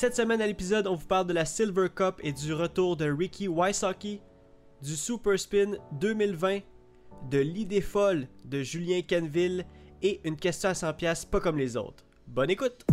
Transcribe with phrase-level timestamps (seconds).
[0.00, 3.04] Cette semaine à l'épisode, on vous parle de la Silver Cup et du retour de
[3.04, 4.22] Ricky Wysocki,
[4.80, 6.60] du Super Spin 2020,
[7.30, 9.66] de l'idée folle de Julien Canville
[10.00, 12.02] et une question à 100$ pas comme les autres.
[12.26, 12.86] Bonne écoute!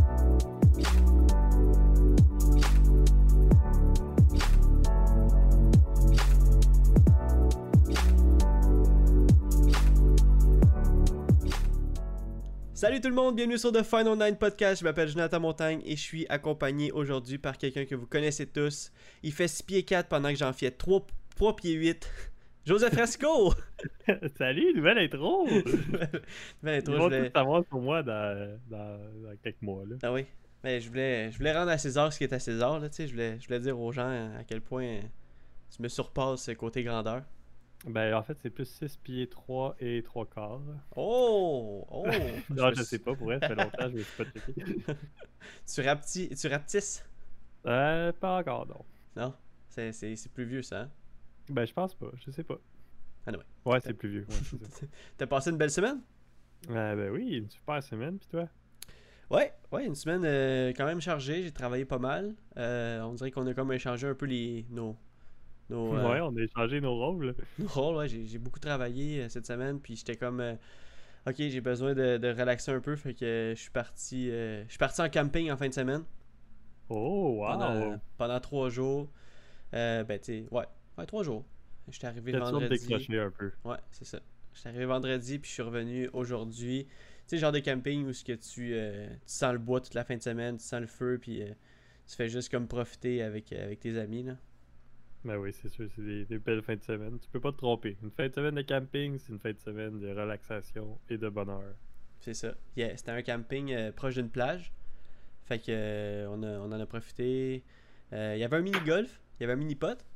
[12.78, 14.82] Salut tout le monde, bienvenue sur The Final Nine Podcast.
[14.82, 18.92] Je m'appelle Jonathan Montagne et je suis accompagné aujourd'hui par quelqu'un que vous connaissez tous.
[19.24, 22.08] Il fait 6 pieds 4 pendant que j'en fais 3, 3 pieds 8.
[22.68, 23.52] Joseph Fresco!
[24.38, 25.48] Salut, nouvelle intro!
[25.50, 26.22] nouvelle intro,
[26.62, 27.26] Ils je vont voulais...
[27.26, 29.84] tout savoir sur moi dans, dans, dans quelques mois.
[29.90, 29.96] Là.
[30.04, 30.28] Ah oui,
[30.64, 32.80] mais je voulais, je voulais rendre à César ce qui est à César.
[32.80, 35.00] Là, tu sais, je, voulais, je voulais dire aux gens à quel point
[35.76, 37.24] tu me surpasses côté grandeur.
[37.86, 40.62] Ben, en fait, c'est plus 6 pieds 3 et 3 quarts.
[40.96, 41.86] Oh!
[41.90, 42.06] Oh!
[42.50, 44.78] non, je sais pas, pour vrai, ça fait longtemps, je me suis pas checké.
[45.74, 46.30] tu, rapti...
[46.30, 47.06] tu rapetisses?
[47.66, 48.86] Euh, pas encore, non.
[49.16, 49.34] Non?
[49.70, 50.90] C'est, plus vieux ça, hein?
[51.50, 52.58] Ben, je pense pas, je sais pas.
[53.28, 53.44] Anyway.
[53.66, 54.28] Ouais, c'est plus vieux.
[54.28, 54.88] Ouais.
[55.18, 56.02] T'as passé une belle semaine?
[56.70, 58.50] Euh, ben oui, une super semaine, pis toi?
[59.30, 61.44] Ouais, ouais, une semaine euh, quand même chargée.
[61.44, 62.36] J'ai travaillé pas mal.
[62.58, 64.98] Euh, on dirait qu'on a comme échangé un peu les nos
[65.70, 67.36] nos, euh, Ouais, on a échangé nos rôles.
[67.60, 67.96] nos rôles.
[67.96, 70.56] Ouais, j'ai, beaucoup travaillé euh, cette semaine, puis j'étais comme euh,
[71.28, 74.78] ok, j'ai besoin de, de relaxer un peu, fait que je suis parti, je suis
[74.78, 76.04] parti en camping en fin de semaine
[76.90, 77.48] Oh, wow!
[77.48, 79.10] pendant, pendant trois jours.
[79.74, 80.66] Euh, ben tu ouais,
[80.98, 81.46] ouais trois jours.
[81.90, 82.94] J'étais arrivé vendredi.
[83.18, 83.52] un peu?
[83.64, 84.20] Ouais, c'est ça.
[84.54, 86.86] J'étais arrivé vendredi, puis je suis revenu aujourd'hui.
[86.86, 89.94] Tu sais, genre de camping où ce que tu, euh, tu sens le bois toute
[89.94, 91.54] la fin de semaine, tu sens le feu, puis euh,
[92.08, 94.38] tu fais juste comme profiter avec, avec tes amis, là.
[95.24, 97.20] Ben oui, c'est sûr, c'est des, des belles fins de semaine.
[97.20, 97.98] Tu peux pas te tromper.
[98.02, 101.30] Une fin de semaine de camping, c'est une fin de semaine de relaxation et de
[101.30, 101.76] bonheur.
[102.20, 102.54] C'est ça.
[102.76, 104.72] Yeah, c'était un camping euh, proche d'une plage.
[105.46, 107.64] Fait que euh, on, a- on en a profité.
[108.14, 109.98] Euh, Il y avait un mini-golf, il y avait un mini-pot.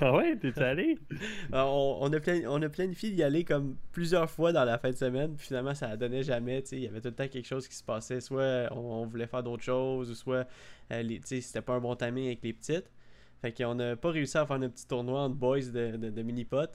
[0.00, 0.98] Ah ouais, t'es allé?
[1.52, 2.18] On, on a
[2.48, 5.74] on a planifié d'y aller comme plusieurs fois dans la fin de semaine, puis finalement
[5.74, 7.82] ça donnait jamais, tu sais, il y avait tout le temps quelque chose qui se
[7.82, 10.46] passait, soit on, on voulait faire d'autres choses, ou soit
[10.90, 12.90] les- tu sais, c'était pas un bon timing avec les petites.
[13.40, 16.22] Fait qu'on n'a pas réussi à faire un petit tournoi entre boys de, de, de
[16.22, 16.70] mini-pot.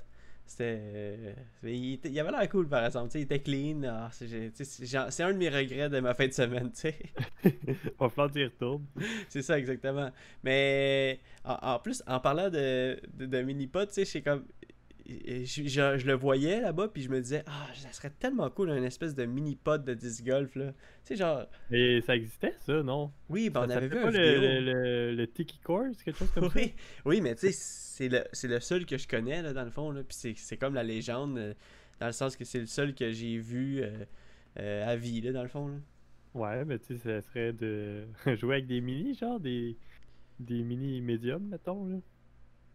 [0.45, 0.79] C'était.
[0.81, 3.81] euh, il, il avait l'air cool par exemple, il était clean.
[3.85, 6.95] Ah, c'est un de mes regrets de ma fin de semaine, tu sais.
[7.99, 8.85] Va falloir que tu y retournes.
[9.29, 10.11] C'est ça, exactement.
[10.43, 14.45] Mais en, en plus, en parlant de, de, de mini-pot, tu sais, comme.
[15.05, 18.69] Je, je- je le voyais là-bas, puis je me disais, ah, ça serait tellement cool,
[18.69, 20.71] un espèce de mini-pot de disc golf, là.
[20.71, 23.11] Tu sais, genre, Et ça existait, ça, non?
[23.29, 24.41] oui, ben, on Ça avait vu un vidéo.
[24.41, 26.59] le, le, le Tiki Course, quelque chose comme ça?
[26.59, 26.73] Oui,
[27.05, 29.91] oui, mais tu sais, c'est le, le seul que je connais, là, dans le fond,
[29.91, 30.03] là.
[30.03, 31.53] Puis c'est- c'est comme la légende, euh,
[31.99, 34.05] dans le sens que c'est le seul que j'ai vu euh,
[34.59, 35.75] euh, à vie, là, dans le fond, là.
[36.33, 39.77] Ouais, mais tu sais, ça serait de jouer avec des mini, genre des,
[40.39, 41.85] des mini médiums, mettons.
[41.87, 41.97] Là.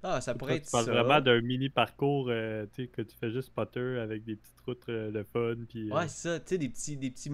[0.03, 0.91] Ah, ça Toi, pourrait être tu parles ça.
[0.91, 4.61] vraiment d'un mini parcours euh, tu sais, que tu fais juste potter avec des petites
[4.67, 5.57] routes euh, le fun.
[5.69, 7.31] Puis, euh, Ouais, c'est ça, tu sais, des petits, des petits,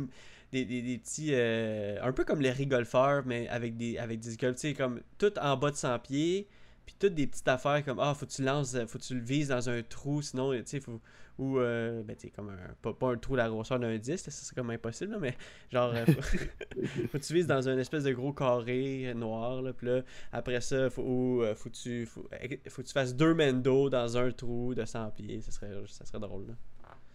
[0.52, 4.36] des, des, des petits, euh, un peu comme les rigolfeurs, mais avec des, avec des
[4.36, 6.48] golf, tu sais, comme tout en bas de 100 pieds,
[6.86, 9.24] puis toutes des petites affaires comme, ah, faut que tu lances, faut que tu le
[9.24, 11.00] vises dans un trou, sinon, tu sais, faut,
[11.38, 14.26] ou, euh, ben, tu sais, comme un, pas, pas un trou la grosseur d'un disque,
[14.26, 15.36] ça c'est comme impossible, là, mais
[15.72, 16.22] genre, euh, faut,
[17.08, 20.02] faut que tu vises dans un espèce de gros carré euh, noir, là, puis là,
[20.32, 22.28] après ça, faut, ou, euh, faut, que tu, faut,
[22.68, 26.04] faut que tu fasses deux mendo dans un trou de 100 pieds, ça serait, ça
[26.04, 26.54] serait drôle, là.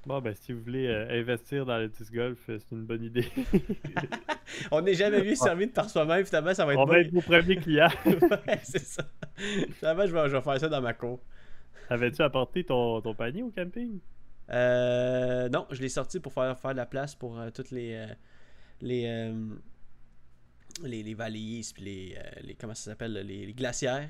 [0.06, 3.04] Bon, ben, si vous voulez euh, investir dans le disc golf, euh, c'est une bonne
[3.04, 3.28] idée.
[4.72, 6.94] On n'est jamais mieux servi de par soi-même, finalement, ça va être On bon.
[6.94, 7.92] va être vos premiers clients.
[8.06, 9.04] ouais, c'est ça.
[9.74, 11.20] Finalement, je vais, je vais faire ça dans ma cour.
[11.90, 14.00] Avais-tu apporté ton, ton panier au camping?
[14.50, 18.08] Euh, non, je l'ai sorti pour faire, faire de la place pour euh, toutes les,
[18.82, 19.34] les,
[20.84, 24.10] les, les valises, puis les, les, comment ça s'appelle, les, les glacières.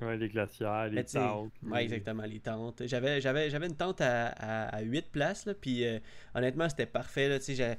[0.00, 1.52] Ouais, les glacières, les tentes.
[1.62, 2.82] Ouais, exactement, les tentes.
[2.86, 5.98] J'avais, j'avais, j'avais une tente à, à, à 8 places, là, puis euh,
[6.34, 7.28] honnêtement, c'était parfait.
[7.28, 7.76] Là, il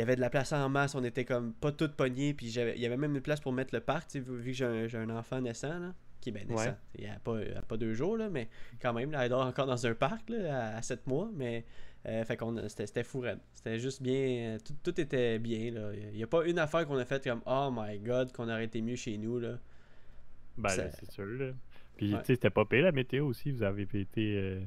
[0.00, 2.74] y avait de la place en masse, on était comme pas toutes pognés, puis j'avais-
[2.76, 4.98] il y avait même une place pour mettre le parc, vu que j'ai un, j'ai
[4.98, 6.64] un enfant naissant, là, qui est ben naissant.
[6.64, 6.74] Ouais.
[6.98, 8.48] Il n'y a, pas- a pas deux jours, là, mais
[8.82, 11.64] quand même, là, elle dort encore dans un parc là, à, 7 mois, mais
[12.06, 13.38] euh, fait qu'on c'était, c'était fou raide.
[13.54, 15.70] C'était juste bien, tout, tout était bien.
[15.70, 15.90] là.
[16.12, 18.64] Il n'y a pas une affaire qu'on a faite comme Oh my god, qu'on aurait
[18.66, 19.40] été mieux chez nous.
[19.40, 19.58] Là.
[20.58, 21.24] Ben, Ça- c'est sûr.
[21.26, 21.52] Là.
[21.96, 22.20] Puis, Ouais.
[22.20, 23.50] tu sais, c'était pas pire la météo aussi.
[23.50, 24.60] Vous avez été, euh,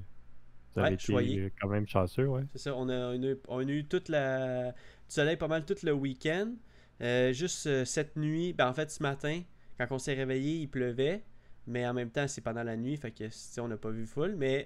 [0.76, 2.44] vous Ouais, avez été euh, quand même chanceux, ouais.
[2.54, 4.76] C'est ça, on a, on, a, on a eu toute la, du
[5.10, 6.54] soleil pas mal tout le week-end.
[7.02, 9.42] Euh, juste euh, cette nuit, ben en fait ce matin,
[9.78, 11.24] quand on s'est réveillé, il pleuvait.
[11.68, 13.26] Mais en même temps, c'est pendant la nuit, fait que
[13.62, 14.36] on n'a pas vu full.
[14.36, 14.66] Mais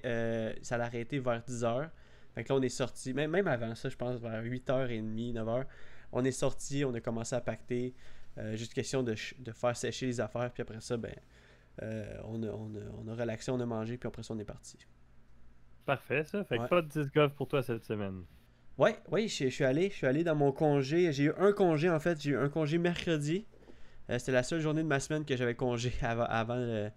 [0.62, 1.90] ça l'a arrêté vers 10h.
[2.34, 5.66] Fait que là, on est sorti, même, même avant ça, je pense, vers 8h30, 9h.
[6.14, 7.94] On est sorti, on a commencé à pacter.
[8.38, 11.14] Euh, juste question de, de faire sécher les affaires, puis après ça, ben,
[11.84, 14.40] euh, on, a, on, a, on a relaxé, on a mangé, puis après ça, on
[14.40, 14.78] est parti.
[15.86, 16.44] Parfait, ça.
[16.46, 18.24] Fait que pas de disc golf pour toi cette semaine.
[18.78, 19.90] Ouais, oui, je, je suis allé.
[19.90, 21.12] Je suis allé dans mon congé.
[21.12, 22.20] J'ai eu un congé en fait.
[22.22, 23.46] J'ai eu un congé mercredi.
[24.10, 26.90] Euh, C'était la seule journée de ma semaine que j'avais congé avant, avant, le,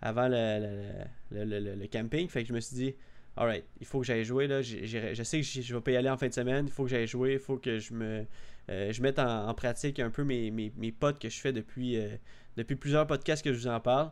[0.00, 0.92] avant le,
[1.32, 2.28] le, le- camping.
[2.28, 2.94] Fait que je me suis dit,
[3.36, 4.46] alright, il faut que j'aille jouer.
[4.46, 4.62] Là.
[4.62, 6.66] Je sais que je vais pas y aller en fin de semaine.
[6.66, 7.32] Il faut que j'aille jouer.
[7.32, 8.26] Il faut que je me
[8.70, 11.52] euh, je mette en, en pratique un peu mes, mes, mes pods que je fais
[11.52, 12.16] depuis, euh,
[12.56, 14.10] depuis plusieurs podcasts que je vous en parle.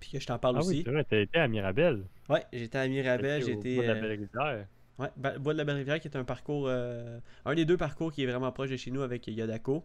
[0.00, 0.70] Puis que je t'en parle Ah aussi.
[0.70, 2.04] oui, c'est vrai, t'as été à Mirabel.
[2.28, 3.42] ouais, j'étais à Mirabel.
[3.42, 3.76] J'étais.
[3.76, 4.66] bout de la euh, Belle-Rivière.
[4.98, 8.22] Ouais, Ba- Bois de la Belle-Rivière qui est un parcours, un des deux parcours qui
[8.22, 9.84] est vraiment proche de chez nous avec Yodako.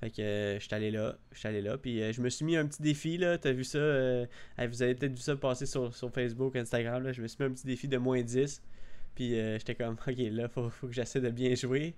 [0.00, 2.28] Fait que euh, je suis allé là, je suis allé là, puis euh, je me
[2.28, 4.26] suis mis un petit défi là, t'as vu ça, euh,
[4.68, 7.46] vous avez peut-être vu ça passer sur, sur Facebook, Instagram, là, je me suis mis
[7.50, 8.62] un petit défi de moins 10,
[9.14, 11.94] puis j'étais comme, ok là, faut, faut que j'essaie de bien jouer.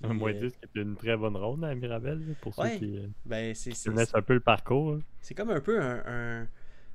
[0.00, 2.74] Puis, Un moins euh, 10 qui est une très bonne ronde à Mirabel, pour Ouais.
[2.74, 4.92] ceux qui, euh, Ben c'est qui c'est- connaissent un peu le parcours.
[4.94, 4.98] hein.
[5.20, 6.02] C'est comme un peu un.
[6.06, 6.48] un-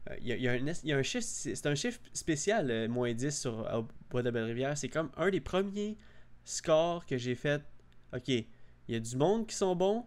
[0.09, 1.67] euh, Il y, a, il y a un, il y a un chiffre, c'est c'est
[1.67, 4.77] un chiffre spécial, euh, moins 10 sur au Bois de Belle-Rivière.
[4.77, 5.97] C'est comme un des premiers
[6.45, 7.61] scores que j'ai fait.
[8.13, 8.45] Ok, il
[8.89, 10.05] y a du monde qui sont bons,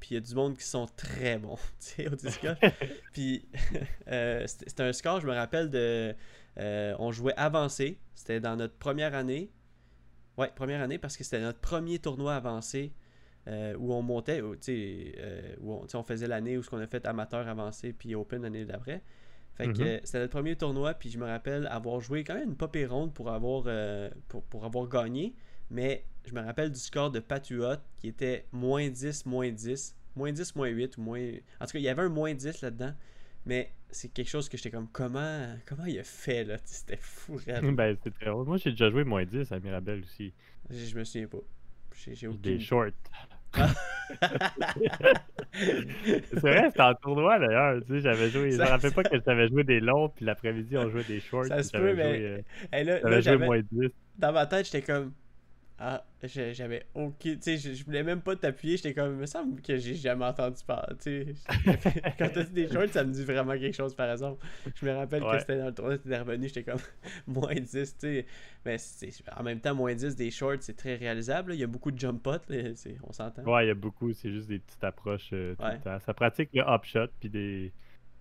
[0.00, 2.16] puis il y a du monde qui sont très bons, tu sais, au.
[3.12, 3.46] Puis
[4.08, 6.14] euh, c'était c'était un score, je me rappelle de.
[6.58, 9.50] euh, on jouait avancé, c'était dans notre première année.
[10.38, 12.92] Ouais, première année parce que c'était notre premier tournoi avancé
[13.48, 16.62] euh, où on montait, où, tu sais, euh, où on, sais, on faisait l'année où
[16.62, 19.02] ce qu'on a fait amateur avancé puis open l'année d'après.
[19.54, 19.86] Fait que Mhm.
[19.86, 22.92] euh, c'était notre premier tournoi puis je me rappelle avoir joué quand même une pire
[22.92, 25.34] ronde pour avoir euh, pour, pour avoir gagné,
[25.70, 30.30] mais je me rappelle du score de Patuot qui était moins 10, moins 10, moins
[30.32, 31.20] 10, moins 8 ou moins
[31.60, 32.92] en tout cas, il y avait un moins 10 là-dedans.
[33.46, 37.36] Mais c'est quelque chose que j'étais comme comment comment il a fait là, c'était fou
[37.46, 37.64] raide.
[37.74, 38.46] ben, très drôle.
[38.46, 40.32] Moi, j'ai déjà joué moins 10 à Mirabel aussi.
[40.70, 41.38] Je, je me souviens pas.
[42.12, 42.90] J'ai aucune Des shorts.
[45.52, 47.80] c'est vrai, c'était en tournoi d'ailleurs.
[47.84, 48.52] Tu sais, j'avais joué.
[48.52, 51.20] Je Ça- me rappelle pas que j'avais joué des longs, puis l'après-midi, on jouait des
[51.20, 51.46] shorts.
[51.46, 52.40] Ça se peut, mais- joué, euh,
[52.72, 53.88] Hey, là, joué moins 10.
[54.18, 55.12] dans ma tête, j'étais comme.
[55.80, 57.36] Ah, j'avais aucun.
[57.36, 58.76] Tu sais, je, voulais même pas t'appuyer.
[58.76, 59.12] J'étais comme.
[59.12, 60.96] Il me semble que j'ai jamais entendu parler.
[61.00, 61.34] Tu sais,
[62.18, 64.44] quand t'as dit des shorts, ça me dit vraiment quelque chose, par exemple.
[64.74, 66.48] Je me rappelle que c'était dans le tournoi, t'étais revenu.
[66.48, 66.80] J'étais comme.
[67.28, 68.26] moins 10, tu sais.
[68.64, 68.76] Mais
[69.36, 71.50] en même temps, moins 10 des shorts, c'est très réalisable.
[71.50, 71.54] là.
[71.54, 72.32] Il y a beaucoup de jump pots,
[73.04, 73.44] on s'entend.
[73.44, 75.74] Ouais, il y a beaucoup, c'est juste des petites approches euh, tout Ouais.
[75.74, 75.98] le temps.
[76.00, 77.72] Ça pratique le hop shot, puis des.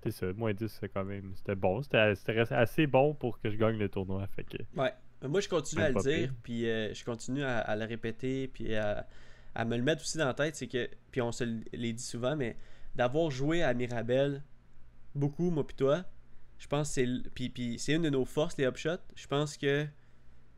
[0.03, 1.31] C'est ça, moins 10, c'est quand même.
[1.35, 1.81] C'était bon.
[1.81, 4.27] C'était c'était assez bon pour que je gagne le tournoi.
[4.27, 4.57] Fait que.
[4.79, 4.93] Ouais.
[5.23, 8.75] Moi, je continue à le dire, puis euh, je continue à, à le répéter, puis
[8.75, 9.07] à,
[9.55, 10.55] à me le mettre aussi dans la tête.
[10.55, 11.43] C'est que, puis on se
[11.73, 12.55] les dit souvent, mais
[12.95, 14.43] d'avoir joué à Mirabel,
[15.15, 16.05] beaucoup, moi puis toi,
[16.59, 17.07] je pense que c'est.
[17.33, 18.97] Puis, puis c'est une de nos forces, les upshots.
[19.15, 19.87] Je pense que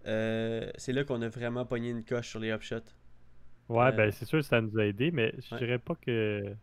[0.08, 2.82] euh, c'est là qu'on a vraiment pogné une coche sur les upshots.
[3.70, 5.60] Ouais, Euh, ben c'est sûr que ça nous a aidé, mais je Ouais.
[5.60, 6.56] dirais pas que.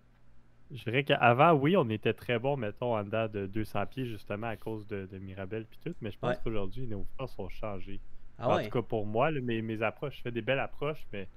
[0.71, 4.49] Je dirais qu'avant, oui, on était très bon, mettons, en dedans de 200 pieds, justement,
[4.49, 6.41] à cause de, de Mirabel puis tout, mais je pense Ouais.
[6.41, 8.03] qu'aujourd'hui, nos forces ont changé.
[8.39, 8.65] Ah en ouais?
[8.65, 11.31] tout cas, pour moi, là, mes, mes approches, je fais des belles approches, mais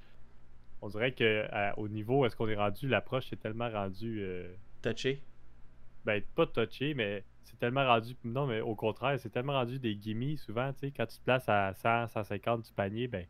[0.82, 4.22] on dirait que à- au niveau où est-ce qu'on est rendu, l'approche est tellement rendue.
[4.22, 5.24] euh, Touché.
[6.06, 8.16] ben, pas touché, mais c'est tellement rendu.
[8.24, 11.24] Non, mais au contraire, c'est tellement rendu des gimmies souvent, tu sais, quand tu te
[11.24, 13.26] places à 100, 150 du panier, ben,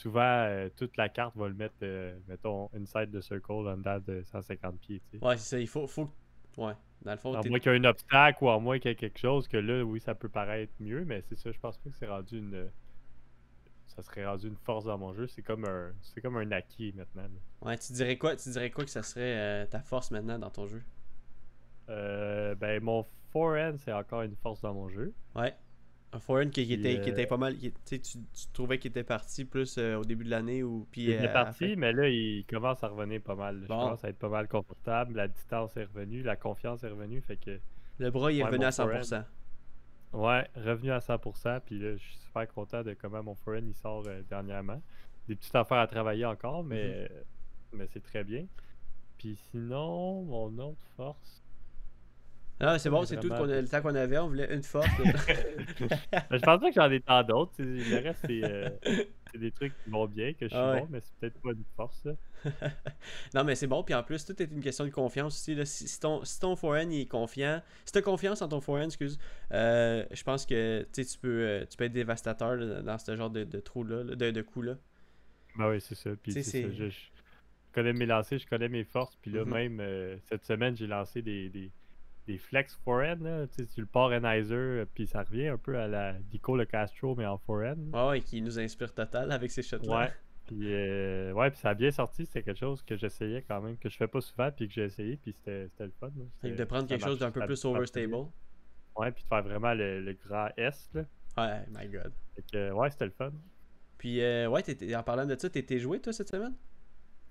[0.00, 3.98] souvent, euh, toute la carte va le mettre, euh, mettons, inside the circle, en dedans
[4.00, 5.24] de 150 pieds, tu sais.
[5.24, 5.60] Ouais, c'est ça.
[5.60, 5.86] Il faut.
[5.86, 6.10] faut...
[6.56, 6.72] Ouais.
[7.02, 8.92] Dans le fond, À moins qu'il y ait un obstacle ou à moins qu'il y
[8.92, 11.78] ait quelque chose, que là, oui, ça peut paraître mieux, mais c'est ça, je pense
[11.78, 12.68] pas que c'est rendu une.
[13.86, 15.26] Ça serait rendu une force dans mon jeu.
[15.26, 15.92] C'est comme un.
[16.00, 17.22] C'est comme un acquis maintenant.
[17.22, 17.68] là.
[17.68, 20.50] Ouais, tu dirais quoi, tu dirais quoi que ça serait euh, ta force maintenant dans
[20.50, 20.82] ton jeu?
[21.88, 25.12] Euh, ben, mon forehand, c'est encore une force dans mon jeu.
[25.34, 25.54] Ouais.
[26.12, 27.56] Un foreign qui, qui était, qui euh, était pas mal.
[27.56, 27.98] qui- tu,
[28.52, 31.02] trouvais qu'il était parti plus euh, au début de l'année ou puis.
[31.04, 33.60] Il euh, est la parti, mais là, il commence à revenir pas mal.
[33.62, 33.78] Je Bon.
[33.78, 35.14] commence à être pas mal confortable.
[35.14, 37.20] La distance est revenue, la confiance est revenue.
[37.20, 37.60] Fait que,
[37.98, 39.24] Le bras, il est revenu à 100%.
[40.14, 41.60] ouais, revenu à 100%.
[41.64, 44.82] Puis là, je suis super content de comment mon forehand il sort euh, dernièrement.
[45.28, 46.92] Des petites affaires à travailler encore, mais, Mhm.
[47.12, 47.22] euh,
[47.74, 48.46] mais c'est très bien.
[49.16, 51.44] Puis sinon, mon autre force.
[52.60, 54.18] Ah, c'est bon, c'est tout le temps qu'on avait.
[54.18, 54.86] On voulait une force.
[55.78, 57.52] Je pense pas que j'en ai tant d'autres.
[57.58, 58.68] Le reste, c'est euh,
[59.32, 60.80] c'est des trucs qui vont bien, que je suis Ah ouais.
[60.80, 62.06] bon, mais c'est peut-être pas une force.
[63.34, 63.82] non, mais c'est bon.
[63.82, 65.54] Puis en plus, tout est une question de confiance aussi.
[65.54, 65.64] Là.
[65.64, 68.60] Si, si ton, si ton forehand il est confiant, si tu as confiance en ton
[68.60, 69.18] forehand, excuse,
[69.52, 73.30] euh, je pense que tu peux, euh, tu peux être dévastateur là, dans ce genre
[73.30, 74.74] de, de trou-là, là, de, de coups-là.
[75.56, 76.10] Ben oui, c'est ça.
[76.22, 76.98] Puis c'est Je, je
[77.72, 79.16] connais mes lancers, je connais mes forces.
[79.22, 79.50] Puis là, Mhm.
[79.52, 81.70] même euh, cette semaine, j'ai lancé des, des,
[82.30, 83.18] des flex forehand.
[83.20, 83.46] Là.
[83.48, 86.56] Tu sais, tu le pars Enizer, euh, puis ça revient un peu à la Dico
[86.56, 87.76] Le Castro, mais en forehand.
[87.92, 89.98] Ah ouais, qui nous inspire total avec ces shots-là.
[89.98, 90.12] Ouais.
[90.46, 92.26] Puis, euh, ouais, puis ça a bien sorti.
[92.26, 94.84] C'était quelque chose que j'essayais quand même, que je fais pas souvent, puis que j'ai
[94.84, 96.10] essayé, puis c'était le fun.
[96.42, 98.14] de prendre quelque chose d'un peu plus overstable.
[98.96, 101.04] Ouais, puis de faire vraiment le, le grand S, là.
[101.38, 102.12] Ouais, my god.
[102.34, 103.32] Fait que, ouais, c'était le fun.
[103.98, 104.62] Puis, euh, ouais,
[104.96, 106.54] en parlant de ça, t'étais joué, toi, cette semaine?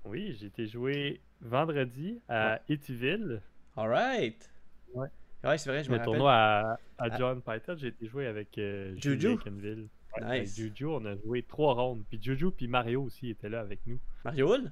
[0.06, 3.42] Oui, j'ai été joué vendredi à Etyville,
[3.76, 4.50] Alright!
[4.94, 5.08] Ouais.
[5.44, 7.18] Ouais, c'est vrai, je me le tournoi à, à Ah.
[7.18, 7.76] John Python.
[7.78, 9.30] J'ai été joué avec euh, Juju?
[9.36, 10.56] Ouais, avec Nice.
[10.58, 12.04] Juju, on a joué trois rondes.
[12.10, 14.00] Puis Juju puis Mario aussi étaient là avec nous.
[14.26, 14.72] Mario Hull?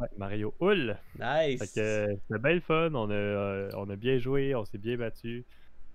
[0.00, 0.96] Ouais, Mario Hull.
[1.18, 1.60] Nice!
[1.60, 4.64] Fait que euh, c'était bien le fun, on a, euh, on a bien joué, on
[4.64, 5.44] s'est bien battu.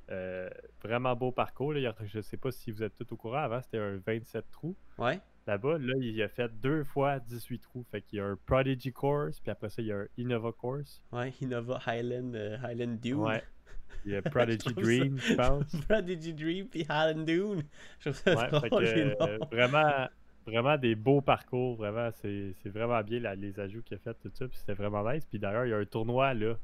[0.09, 0.49] Euh,
[0.83, 1.73] vraiment beau parcours.
[1.73, 1.93] Là.
[2.05, 5.19] Je sais pas si vous êtes tous au courant, avant c'était un 27 trous Ouais?
[5.49, 5.77] Là-bas.
[5.79, 7.85] Là, il a fait deux fois 18 trous.
[7.91, 10.51] Fait qu'il y a un Prodigy Course, puis après ça, il y a un Innova
[10.51, 11.01] Course.
[11.11, 13.15] Ouais, Innova Highland, euh, Highland Dune.
[13.15, 13.43] Ouais.
[14.05, 15.75] Il y a Prodigy ça- Dream, je pense.
[15.89, 17.63] Prodigy Dream puis Highland Dune.
[17.99, 20.07] Je trouve ça Ouais, fait drôle, que, euh, vraiment,
[20.45, 21.75] vraiment des beaux parcours.
[21.75, 24.47] Vraiment, c'est vraiment bien là, les ajouts qu'il a fait, tout ça.
[24.47, 25.25] Puis c'était vraiment nice.
[25.25, 26.55] Puis d'ailleurs, il y a un tournoi là,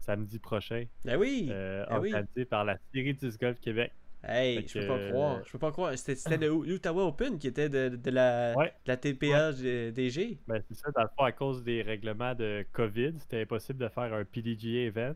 [0.00, 1.48] samedi prochain, Ben oui!
[1.50, 2.12] euh, ben oui.
[2.12, 3.92] organisé par la série 10 Golf Québec.
[4.24, 5.42] Hey, je peux pas euh, croire.
[5.44, 5.98] Je peux pas croire.
[5.98, 8.72] C'était c'était le Ottawa Open qui était de, de la, Ouais.
[8.84, 10.38] de la TPA DG.
[10.46, 13.88] Ben, c'est ça, dans le fond, à cause des règlements de COVID, c'était impossible de
[13.88, 15.14] faire un PDGA event.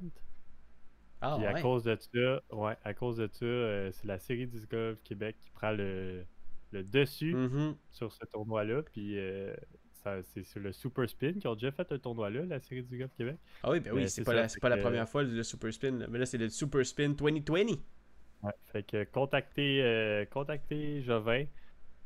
[1.20, 4.46] Ah Puis à cause de ça, ouais, à cause de ça, euh, c'est la série
[4.46, 6.24] 10 Golf Québec qui prend le,
[6.72, 7.74] le dessus Mhm.
[7.90, 8.82] sur ce tournoi-là.
[8.82, 9.54] Puis euh,
[10.22, 13.12] c'est sur le Super Spin qui ont déjà fait un tournoi-là, la série du Golf
[13.16, 13.36] Québec.
[13.62, 15.92] Ah oui, ben oui, Ben, c'est pas, la, pas la première fois le Super Spin.
[15.98, 16.06] là.
[16.08, 17.76] Mais là, c'est le Super Spin 2020.
[18.42, 21.44] Ouais, fait que contactez, euh, contactez Jovin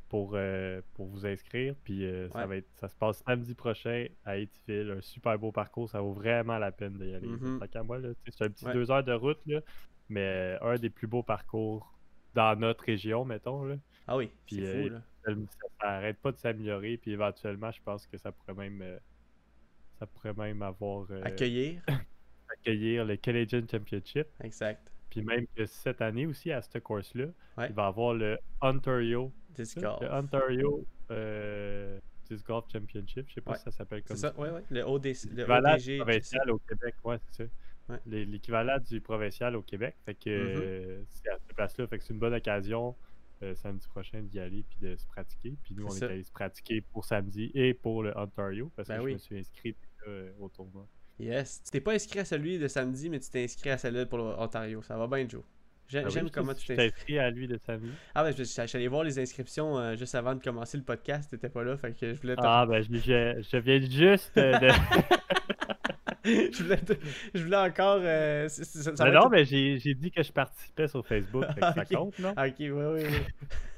[0.09, 1.75] pour, euh, pour vous inscrire.
[1.83, 2.45] Puis euh, ça, Ouais.
[2.47, 4.91] va être, ça se passe samedi prochain à Etyville.
[4.97, 5.89] Un super beau parcours.
[5.89, 7.27] Ça vaut vraiment la peine d'y aller.
[7.27, 8.73] Moi, tu sais, c'est un petit Ouais.
[8.73, 9.61] deux heures de route, là,
[10.09, 11.97] mais un des plus beaux parcours
[12.33, 13.63] dans notre région, mettons.
[13.65, 13.75] Là.
[14.07, 15.01] Ah oui, Puis, c'est fou, là.
[15.23, 15.31] Ça,
[15.79, 16.97] ça arrête pas de s'améliorer.
[16.97, 18.83] Puis éventuellement, je pense que ça pourrait même,
[19.99, 21.81] ça pourrait même avoir Accueillir.
[22.49, 24.27] accueillir le Canadian Championship.
[24.43, 24.90] Exact.
[25.11, 27.25] Puis même que cette année aussi, à ce course-là,
[27.57, 27.67] Ouais.
[27.69, 29.31] il va y avoir le Ontario.
[29.51, 30.01] Disc ça, golf.
[30.01, 33.27] Le Ontario euh, Disc Golf Championship.
[33.27, 33.57] Je sais pas Ouais.
[33.57, 34.39] si ça s'appelle comme ça, ça.
[34.39, 34.63] ouais, ouais.
[34.69, 35.97] Le, OD, le ODG.
[35.97, 37.49] provincial au Québec, ouais, c'est ça.
[37.89, 37.99] Ouais.
[38.05, 39.95] L'équivalent du provincial au Québec.
[40.05, 40.61] Fait que Mhm.
[40.61, 41.87] euh, c'est à cette place-là.
[41.87, 42.95] Fait que c'est une bonne occasion
[43.43, 45.55] euh, samedi prochain d'y aller puis de se pratiquer.
[45.63, 46.05] Puis nous, on est ça.
[46.05, 49.09] allé se pratiquer pour samedi et pour le Ontario parce Ben que oui.
[49.11, 49.75] je me suis inscrit
[50.07, 50.87] euh, au tournoi.
[51.21, 51.61] Yes.
[51.65, 54.17] Tu t'es pas inscrit à celui de samedi, mais tu t'es inscrit à celui pour
[54.19, 54.81] l'Ontario.
[54.81, 55.43] Ça va bien, Joe.
[55.93, 57.91] Ah oui, J'aime je- comment tu t'es inscrit à lui de samedi.
[58.15, 61.29] Ah ouais, je suis allé voir les inscriptions euh, juste avant de commencer le podcast.
[61.29, 62.35] T'étais pas là, fait que je voulais.
[62.37, 64.67] Ah, ben, je, je- je viens juste euh, de.
[66.51, 66.93] je, voulais te-
[67.33, 67.99] je voulais encore...
[68.03, 68.63] euh, ça,
[68.95, 71.45] ça Mais non, être- mais j'ai dit que je participais sur Facebook.
[71.53, 72.33] fait que ça compte, non?
[72.35, 73.07] Ah, ok, ouais, ouais.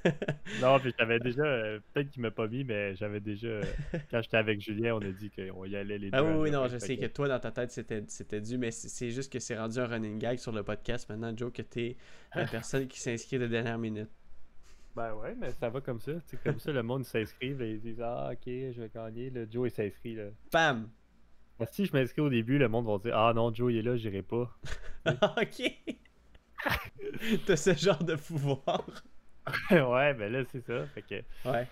[0.61, 1.43] Non, puis j'avais déjà.
[1.43, 3.47] euh, Peut-être qu'il m'a pas mis, mais j'avais déjà.
[3.47, 3.63] euh,
[4.11, 6.17] quand j'étais avec Julien, on a dit qu'on y allait les deux.
[6.17, 9.11] Ah oui, oui, non, je sais que toi, dans ta tête, c'était dû, mais c'est
[9.11, 11.95] juste que c'est rendu un running gag sur le podcast maintenant, Joe, que t'es
[12.35, 14.09] la personne qui s'inscrit de dernière minute.
[14.95, 16.11] Ben ouais, mais ça va comme ça.
[16.43, 19.29] Comme ça, le monde s'inscrit, ils disent Ah, ok, je vais gagner.
[19.31, 20.13] Le Joe, il s'inscrit.
[20.15, 20.25] là.
[20.51, 20.89] Bam!
[21.71, 23.95] Si je m'inscris au début, le monde va dire Ah non, Joe, il est là,
[23.95, 24.51] j'irai pas.
[25.05, 25.71] ok!
[27.45, 28.85] T'as ce genre de pouvoir.
[29.71, 30.85] ouais, ben là, c'est ça.
[30.87, 31.49] Fait que.
[31.49, 31.67] Ouais.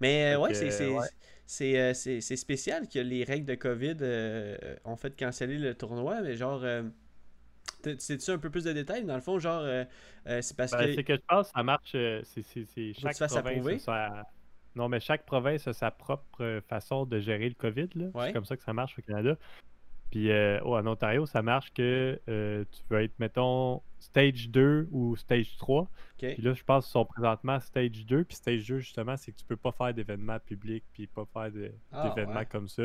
[0.00, 5.16] Mais euh, ouais, c'est euh, c'est- spécial que les règles de COVID euh, ont fait
[5.16, 6.64] canceller le tournoi, mais genre.
[7.98, 9.04] Sais-tu un peu plus de détails?
[9.04, 9.64] Dans le fond, genre,
[10.26, 10.94] c'est parce Ben, que.
[10.94, 11.92] c'est que je pense ça marche.
[11.92, 13.78] c'est chaque province approuver?
[14.76, 17.88] Non, mais chaque province a sa propre euh, façon de gérer le COVID.
[18.14, 18.26] Ouais.
[18.26, 19.36] C'est comme ça que ça marche au Canada.
[20.10, 24.88] Puis euh, oh, en Ontario, ça marche que euh, tu veux être, mettons, stage 2
[24.92, 25.82] ou stage 3.
[25.82, 25.88] Ok.
[26.18, 28.22] Puis là, je pense qu'ils sont présentement stage 2.
[28.24, 31.50] Puis stage 2, justement, c'est que tu peux pas faire d'événements publics puis pas faire
[31.90, 32.46] Ah, d'événements ouais.
[32.46, 32.84] comme ça.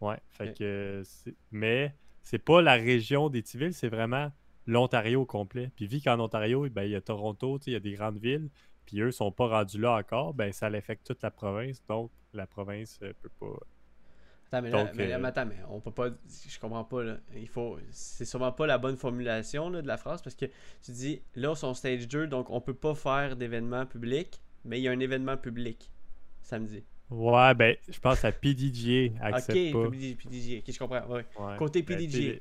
[0.00, 0.16] Ouais.
[0.30, 0.56] Fait Ok.
[0.58, 1.94] que c'est- Mais
[2.24, 4.32] c'est pas la région des villes, c'est vraiment
[4.66, 5.70] l'Ontario au complet.
[5.76, 8.48] Puis vu qu'en Ontario, ben, il y a Toronto, il y a des grandes villes,
[8.88, 11.84] puis eux sont pas rendus là encore, ben ça l'affecte toute la province.
[11.86, 13.60] Donc la province euh, peut pas.
[14.46, 16.08] Attends, mais là, Donc, mais là, euh, mais attends, mais on peut pas.
[16.48, 17.18] Je comprends pas, là.
[17.36, 17.78] Il faut.
[17.90, 20.46] C'est sûrement pas la bonne formulation là, de la phrase parce que
[20.82, 24.84] tu dis là, son stage 2, donc on peut pas faire d'événement public, mais il
[24.84, 25.92] y a un événement public
[26.40, 26.82] samedi.
[27.10, 29.90] Ouais, ben je pense à accepte Ok, pas.
[29.90, 31.06] PDG, PDG, ok, je comprends.
[31.08, 31.26] Ouais.
[31.38, 31.56] Ouais.
[31.58, 32.40] Côté Ben,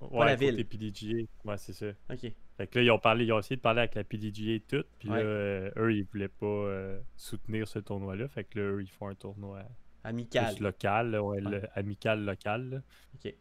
[0.00, 0.66] La ouais, côté ville.
[0.66, 1.16] PDGA.
[1.44, 1.86] Ouais, c'est ça.
[2.10, 2.32] Ok.
[2.56, 4.60] Fait que là, ils ont parlé, ils ont essayé de parler avec la PDGA et
[4.60, 4.84] tout.
[4.98, 5.22] Puis Ouais.
[5.22, 8.28] là, euh, eux, ils voulaient pas euh, soutenir ce tournoi-là.
[8.28, 9.62] Fait que là, eux, ils font un tournoi
[10.04, 10.54] Amical.
[10.54, 12.70] plus local, là, ouais, le- amical local.
[12.70, 12.82] là.
[13.14, 13.34] Ok.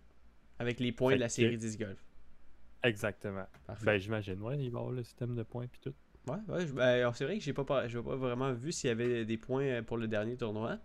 [0.60, 2.04] Avec les points Fait de la série 10 golf.
[2.84, 3.46] Exactement.
[3.68, 3.86] Parfait.
[3.86, 5.94] Ben, j'imagine, ouais, il va avoir le système de points puis tout.
[6.32, 6.66] Ouais, ouais.
[6.68, 9.82] ben, alors, c'est vrai que j'ai pas, pas vraiment vu s'il y avait des points
[9.84, 10.78] pour le dernier tournoi.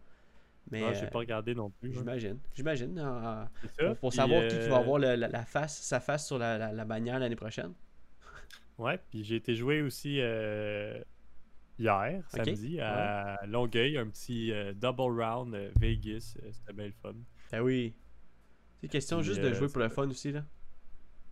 [0.70, 1.90] Mais Non, j'ai euh, pas regardé non plus.
[1.90, 1.94] hein.
[1.98, 2.38] j'imagine.
[2.54, 2.94] J'imagine.
[3.62, 3.94] C'est ça.
[3.96, 6.56] Pour, savoir qui, qui va euh, avoir le- la, la face, sa face sur la,
[6.58, 7.72] la, la bannière l'année prochaine.
[8.78, 11.00] Ouais, puis j'ai été jouer aussi euh,
[11.78, 16.36] hier, samedi, à Longueuil, un petit euh, double round euh, Vegas.
[16.42, 17.14] euh, C'était bien le fun.
[17.52, 17.94] Ben oui.
[18.80, 20.44] C'est question Puis, juste de euh, jouer pour le fun aussi, là.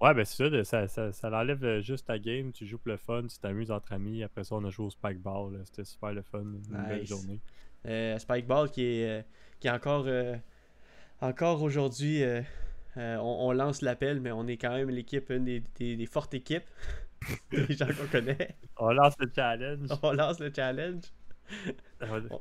[0.00, 2.90] Ouais, ben c'est ça, ça, ça, ça l'enlève euh, juste ta game, tu joues pour
[2.90, 4.22] le fun, tu t'amuses entre amis.
[4.24, 6.58] Après ça, on a joué au Spikeball, là, c'était super le fun, une
[6.88, 7.40] belle journée.
[7.86, 9.22] Euh, Spikeball qui est, euh,
[9.60, 10.36] qui est encore, euh,
[11.20, 12.42] encore aujourd'hui, euh,
[12.96, 16.34] on, on lance l'appel, mais on est quand même l'équipe, une des, des- des fortes
[16.34, 16.64] équipes,
[17.50, 18.56] des gens qu'on connaît.
[18.78, 19.88] On lance le challenge.
[20.02, 21.02] On lance le challenge.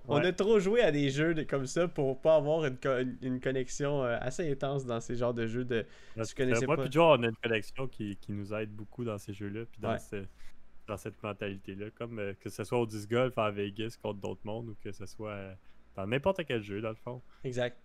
[0.07, 2.99] On, a trop joué à des jeux de- comme ça pour pas avoir une, co-
[3.21, 5.85] une- connexion euh, assez intense dans ces genres de jeux de.
[6.15, 6.89] Parce tu connaissais moi pas.
[6.89, 9.91] Joe, on a une collection qui, qui nous aide beaucoup dans ces jeux-là, puis dans,
[9.91, 9.99] Ouais.
[9.99, 10.23] ce-
[10.91, 11.89] dans cette mentalité-là.
[11.95, 14.91] Comme euh, que ce soit au disc golf à Vegas contre d'autres mondes ou que
[14.91, 15.53] ce soit euh,
[15.95, 17.21] dans n'importe quel jeu, dans le fond.
[17.43, 17.77] Exact.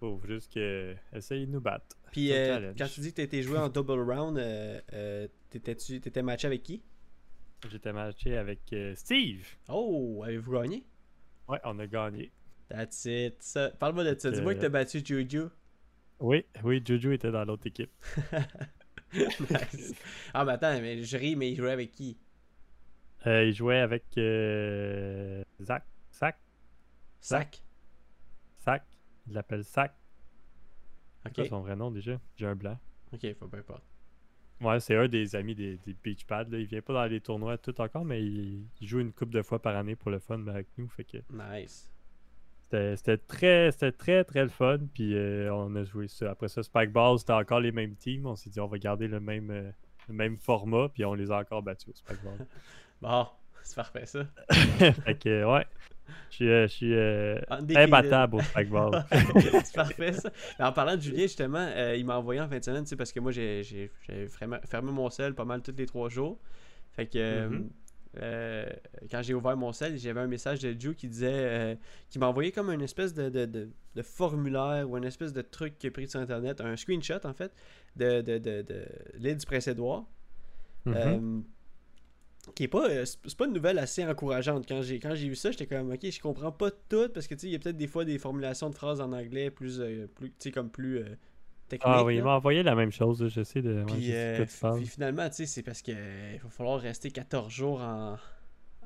[0.00, 1.96] Faut juste que essayer de nous battre.
[2.12, 4.36] Puis euh, quand tu dis que tu étais joué en double round,
[5.50, 6.82] t'étais-tu- t'étais matché avec qui?
[7.68, 8.60] J'étais matché avec
[8.94, 9.44] Steve.
[9.68, 10.86] Oh, avez-vous gagné?
[11.48, 12.30] Ouais, on a gagné.
[12.68, 13.42] That's it.
[13.42, 14.30] Ça- Parle-moi de ça.
[14.30, 15.44] Dis-moi que t'as battu Juju.
[16.20, 17.90] Oui, oui, Juju était dans l'autre équipe.
[19.40, 19.94] Nice.
[20.34, 22.18] Ah, mais attends, mais je ris, mais il jouait avec qui?
[23.26, 25.84] Euh, il jouait avec euh, Zach.
[26.12, 26.38] Zach?
[27.20, 27.62] Sac.
[28.64, 28.84] Zach?
[29.26, 29.94] Il l'appelle Zach.
[31.34, 31.46] C'est Ok.
[31.48, 32.20] son vrai nom déjà?
[32.36, 32.78] J'ai un blanc.
[33.12, 33.84] Ok, faut peu importe.
[34.60, 36.48] Ouais, c'est un des amis des, des Beach Pads.
[36.50, 36.58] Là.
[36.58, 39.42] Il vient pas dans les tournois tout encore, mais il, il joue une coupe de
[39.42, 40.88] fois par année pour le fun avec nous.
[40.88, 41.90] Fait que Nice.
[42.70, 44.78] C'était très, très, très le fun.
[44.94, 46.30] Puis euh, on a joué ça.
[46.30, 48.26] Après ça, Spike Ball, c'était encore les mêmes teams.
[48.26, 49.70] On s'est dit, on va garder le même, euh,
[50.08, 50.88] le même format.
[50.88, 52.46] Puis on les a encore battus au Spike Ball.
[53.00, 53.28] Bon,
[53.62, 54.24] c'est parfait ça.
[54.50, 55.64] fait que, ouais.
[56.30, 59.04] Je suis, euh, euh, imbattable au Spike Ball.
[59.64, 60.30] c'est parfait ça.
[60.58, 63.20] Mais en parlant de Julien, justement, il m'a envoyé en fin de semaine, parce que
[63.20, 63.88] moi j'ai
[64.28, 66.40] fermé, mon sel pas mal tous les trois jours.
[66.98, 67.70] Fait que euh, Mhm.
[68.16, 68.66] Euh,
[69.10, 71.74] quand j'ai ouvert mon sel, j'avais un message de Joe qui disait euh,
[72.08, 75.42] qui m'a envoyé comme une espèce de, de, de- de formulaire ou une espèce de
[75.42, 77.52] truc qu'il a pris sur internet, un screenshot en fait,
[77.96, 78.86] de, de,
[79.18, 80.04] l'île du Prince-Édouard.
[80.86, 81.40] Euh,
[82.54, 85.50] qui est pas c'est pas une nouvelle assez encourageante quand j'ai quand j'ai vu ça
[85.50, 87.76] j'étais comme ok je comprends pas tout parce que tu sais il y a peut-être
[87.76, 89.82] des fois des formulations de phrases en anglais plus
[90.14, 91.04] plus tu sais comme plus
[91.82, 92.20] ah oui, là.
[92.20, 93.26] il m'a envoyé la même chose.
[93.28, 93.84] J'essaie de.
[93.86, 94.44] puis, euh,
[94.76, 98.16] puis finalement tu sais c'est parce que euh, il va falloir rester 14 jours en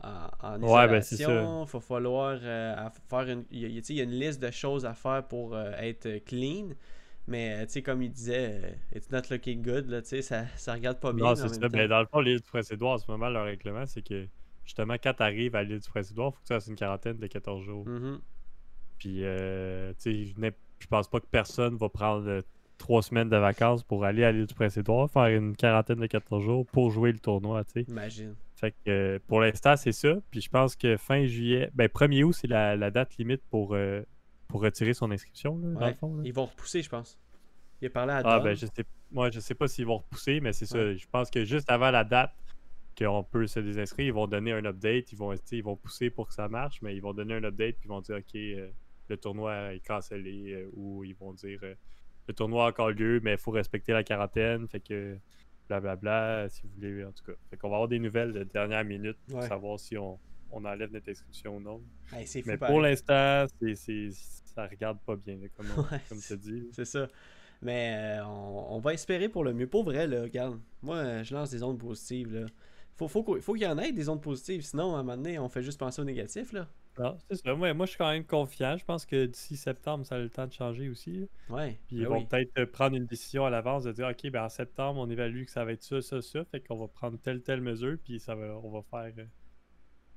[0.03, 3.87] en, en Ouais, ben, isolation, il va falloir euh, faire une il y, a- tu
[3.87, 6.71] sais, il y a une liste de choses à faire pour euh, être clean
[7.29, 10.73] mais tu sais comme il disait it's not looking good là tu sais ça ça
[10.73, 11.57] regarde pas bien Non, c'est ça.
[11.61, 11.69] temps.
[11.73, 14.27] Mais dans le fond, l'île du Prince-Édouard, en ce moment, leur règlement, c'est que
[14.65, 17.19] justement, quand tu arrives à l'île du Prince-Édouard, il faut que tu fasses une quarantaine
[17.19, 17.87] de 14 jours.
[17.87, 18.21] Mhm.
[18.99, 20.35] Puis, euh, tu sais,
[20.81, 22.43] je pense pas que personne va prendre
[22.83, 26.43] trois semaines de vacances pour aller à l'île du Prince-Édouard, faire une quarantaine de 14
[26.43, 27.83] jours pour jouer le tournoi, tu sais.
[27.89, 30.17] imagine Fait que euh, pour l'instant, c'est ça.
[30.31, 33.75] Puis je pense que fin juillet, ben 1er août, c'est la, la date limite pour,
[33.75, 34.03] euh,
[34.49, 35.89] pour retirer son inscription, là, dans Ouais.
[35.91, 36.17] le fond.
[36.17, 36.23] là.
[36.25, 37.19] Ils vont repousser, je pense.
[37.81, 38.45] Il a parlé à Ah Don.
[38.45, 40.95] ben je sais moi je sais pas s'ils vont repousser, mais c'est ça.
[40.95, 42.33] Je pense que juste avant la date
[42.99, 46.27] qu'on peut se désinscrire, ils vont donner un update, ils vont ils vont pousser pour
[46.29, 48.69] que ça marche, mais ils vont donner un update puis ils vont dire ok euh,
[49.09, 51.61] le tournoi est cancellé euh, ou ils vont dire
[52.29, 55.17] le tournoi a encore lieu, mais il faut respecter la quarantaine, fait que
[55.69, 57.33] blablabla, si vous voulez en tout cas.
[57.51, 59.49] Fait qu'on va avoir des nouvelles de dernière minute pour Ouais.
[59.49, 60.19] savoir si on,
[60.51, 61.83] on enlève notre inscription ou non.
[62.07, 62.73] Fou, Mais pareil.
[62.75, 66.69] pour l'instant, c'est, c'est, ça regarde pas bien, comme, on- Ouais, comme tu dit.
[66.73, 67.09] C'est ça.
[67.63, 69.69] Mais euh, on, on va espérer pour le mieux.
[69.69, 70.59] Pour vrai, là, regarde.
[70.83, 72.47] Moi, euh, je lance des ondes positives, là.
[72.97, 73.23] Faut, faut
[73.55, 74.63] qu'il y en ait des ondes positives.
[74.63, 76.69] Sinon, à un moment donné, on fait juste penser au négatif, là.
[76.99, 77.55] Non, c'est ça.
[77.55, 78.77] Moi, moi, je suis quand même confiant.
[78.77, 81.29] Je pense que d'ici septembre, ça a le temps de changer aussi.
[81.49, 81.81] Ouais.
[81.87, 82.27] Puis ben ils vont oui.
[82.27, 85.45] peut-être euh, prendre une décision à l'avance de dire OK, ben en septembre, on évalue
[85.45, 86.45] que ça va être ça, ça, ça.
[86.45, 87.97] Fait qu'on va prendre telle, telle mesure.
[88.05, 89.13] Puis ça va, on va faire.
[89.19, 89.27] euh,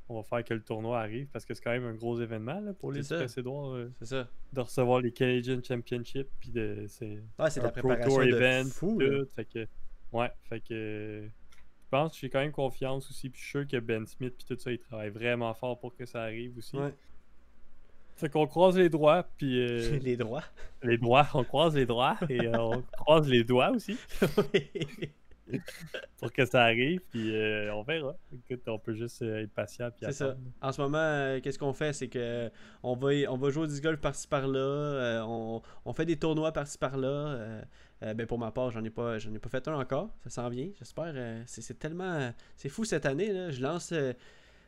[0.08, 2.60] on va faire que le tournoi arrive parce que c'est quand même un gros événement
[2.60, 4.30] là, pour les précédents C'est ça.
[4.54, 8.98] de recevoir les Canadian Championship puis de c'est Ouais, c'est la préparation de event fou,
[9.00, 9.68] tout, fait que
[10.12, 11.28] ouais fait que
[11.96, 14.46] pense que j'ai quand même confiance aussi puis je suis sûr que Ben Smith puis
[14.56, 16.94] tout ça il travaille vraiment fort pour que ça arrive aussi Ouais.
[18.16, 20.44] fait qu'on croise les doigts puis euh, Les droits.
[20.84, 23.98] les doigts on croise les doigts et euh, on croise les doigts aussi
[26.20, 29.90] pour que ça arrive puis euh, on verra écoute on peut juste euh, être patient
[29.92, 30.36] puis C'est ça.
[30.62, 31.94] En ce moment, euh, qu'est-ce qu'on fait?
[31.94, 32.50] C'est que
[32.82, 34.58] on va, on va jouer au disc golf par-ci par-là.
[34.60, 37.62] euh, on, on fait des tournois par-ci par-là.
[38.04, 40.10] Euh, ben pour ma part, j'en ai pas j'en ai pas fait un encore.
[40.24, 41.14] Ça s'en vient, j'espère.
[41.16, 42.32] euh, c'est, c'est tellement.
[42.56, 43.32] C'est fou cette année.
[43.32, 43.52] Là.
[43.52, 43.92] Je lance.
[43.94, 44.14] euh,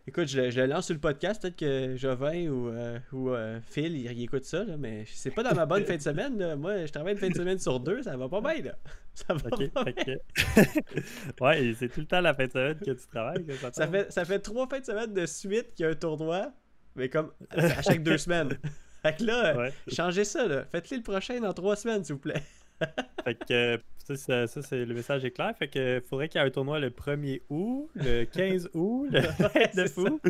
[0.09, 2.71] Écoute, je, le- je le lance sur le podcast, peut-être que Jovin ou,
[3.11, 3.35] ou
[3.69, 6.37] Phil, il, il écoute ça, là, mais c'est pas dans ma bonne fin de semaine.
[6.39, 6.55] là.
[6.55, 8.75] Moi, je travaille une fin de semaine sur deux, ça va pas bien, là.
[9.13, 9.83] Ça va Ok, pas
[11.41, 13.43] ouais, c'est tout le temps la fin de semaine que tu travailles.
[13.45, 15.95] que ça fait, ça fait trois fins de semaine de suite qu'il y a un
[15.95, 16.53] tournoi,
[16.95, 18.57] mais comme à chaque deux semaines.
[19.03, 19.73] Fait que là, Ouais.
[19.89, 20.65] changez ça, là.
[20.65, 22.41] Faites-le le prochain dans trois semaines, s'il vous plaît.
[23.23, 23.77] Fait que euh,
[24.15, 25.53] ça, ça, c'est le message est clair.
[25.57, 29.21] Fait que faudrait qu'il y ait un tournoi le 1er août, le 15 août, le
[29.39, 30.11] Ouais, c'est 9 ça.
[30.11, 30.21] août.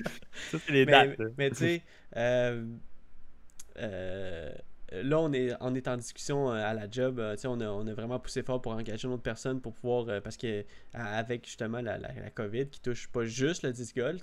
[0.51, 1.19] Ça, c'est les Mais, dates.
[1.38, 1.83] mais tu sais,
[2.15, 2.65] euh,
[3.77, 4.53] euh,
[4.91, 7.19] là, on est, on est en discussion euh, à la job.
[7.19, 10.08] euh, on a, on a vraiment poussé fort pour engager une autre personne pour pouvoir.
[10.10, 14.21] euh, parce que avec justement la, la, COVID qui touche pas juste le disc golf,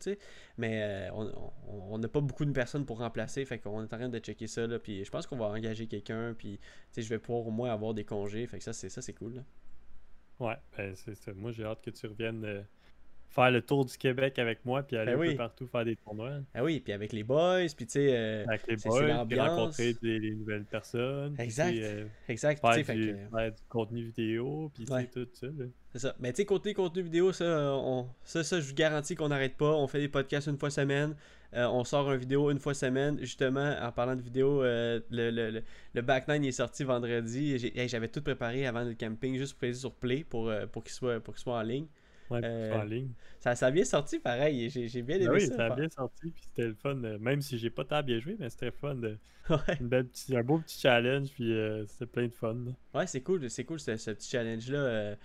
[0.59, 3.45] mais on- n'a pas beaucoup de personnes pour remplacer.
[3.45, 4.67] Fait qu'on est en train de checker ça.
[4.67, 6.35] Là, puis je pense qu'on va engager quelqu'un.
[6.37, 6.59] Puis
[6.97, 8.47] je vais pouvoir au moins avoir des congés.
[8.47, 9.45] Fait que ça, c'est ça, c'est cool.
[10.41, 11.35] Ouais, ben, c'est.
[11.35, 12.65] Moi, j'ai hâte que tu reviennes
[13.35, 15.31] faire le tour du Québec avec moi puis aller Ben un oui.
[15.33, 16.35] peu partout faire des tournois.
[16.55, 18.09] Ah oui, puis avec les boys, puis tu sais.
[18.17, 21.35] euh, Avec les boys, puis rencontrer des, des nouvelles personnes.
[21.39, 21.75] Exact.
[21.77, 22.61] euh, exact.
[22.63, 25.07] tu sais, faire, fait du, que- faire du contenu vidéo, puis tu sais, Ouais.
[25.13, 25.47] tout ça.
[25.93, 26.15] C'est ça.
[26.21, 27.45] Mais tu sais, côté contenu vidéo, ça,
[27.75, 29.73] on, ça, ça, je vous garantis qu'on n'arrête pas.
[29.75, 31.15] On fait des podcasts une fois semaine.
[31.55, 33.17] Euh, on sort une vidéo une fois semaine.
[33.21, 35.63] Justement, en parlant de vidéo, euh, le, le, le,
[35.95, 37.71] le Back Nine est sorti vendredi.
[37.77, 41.21] Hey, J'avais tout préparé avant le camping, juste pour sur Play pour, pour qu'il soit,
[41.21, 41.87] pour qu'il soit en ligne.
[42.35, 43.11] Ouais, puis Euh, en ligne.
[43.41, 44.71] Ça, ça a bien sorti pareil.
[44.71, 45.57] J'ai bien aimé Ben oui, ça.
[45.57, 47.03] ça a bien sorti, puis c'était le fun.
[47.05, 48.95] euh, même si j'ai pas tant bien joué, mais c'était fun.
[48.95, 49.19] de-
[49.51, 49.77] Ouais.
[49.81, 52.55] une belle petite- un beau petit challenge, puis euh, c'était plein de fun.
[52.55, 52.99] là.
[53.01, 55.17] Ouais, c'est cool, c'est cool ce, ce petit challenge-là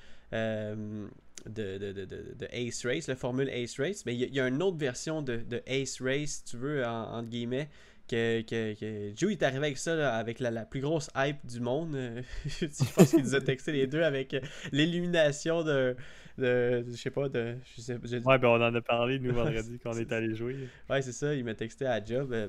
[1.46, 4.06] de, de, de, de, Ace Race, la formule Ace Race.
[4.06, 6.44] Mais il y, a- il y a une autre version de, de Ace Race, si
[6.44, 7.70] tu veux, en, entre guillemets,
[8.10, 11.46] que, que, que Joe est arrivé avec ça, là, avec la, la plus grosse hype
[11.46, 11.96] du monde.
[11.96, 14.42] Euh, je pense qu'il nous a texté les deux avec euh,
[14.72, 15.96] l'illumination de,
[16.38, 19.34] de, je sais pas, de, je sais, je- Ouais, ben on en a parlé, nous,
[19.34, 20.56] vendredi, quand on est allé jouer.
[20.90, 22.34] Ouais, c'est ça, il m'a texté à job.
[22.34, 22.48] euh,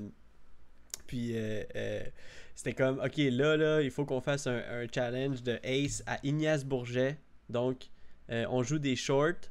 [1.07, 2.03] puis euh, euh,
[2.55, 6.18] c'était comme, ok, là, là, il faut qu'on fasse un, un challenge de Ace à
[6.23, 7.18] Ignace Bourget.
[7.49, 7.88] Donc,
[8.29, 9.51] on joue des shorts.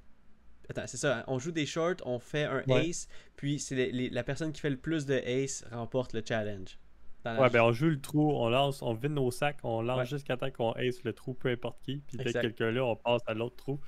[0.69, 2.89] Attends, c'est ça, hein, on joue des shorts, on fait un Ouais.
[2.89, 6.77] Ace, puis c'est la personne qui fait le plus de Ace remporte le challenge.
[7.25, 10.05] Ouais, ben on joue le trou, on lance, on vide nos sacs, on lance Ouais.
[10.05, 11.97] jusqu'à temps qu'on ace le trou, peu importe qui.
[12.07, 13.79] Puis dès que quelqu'un là, on passe à l'autre trou.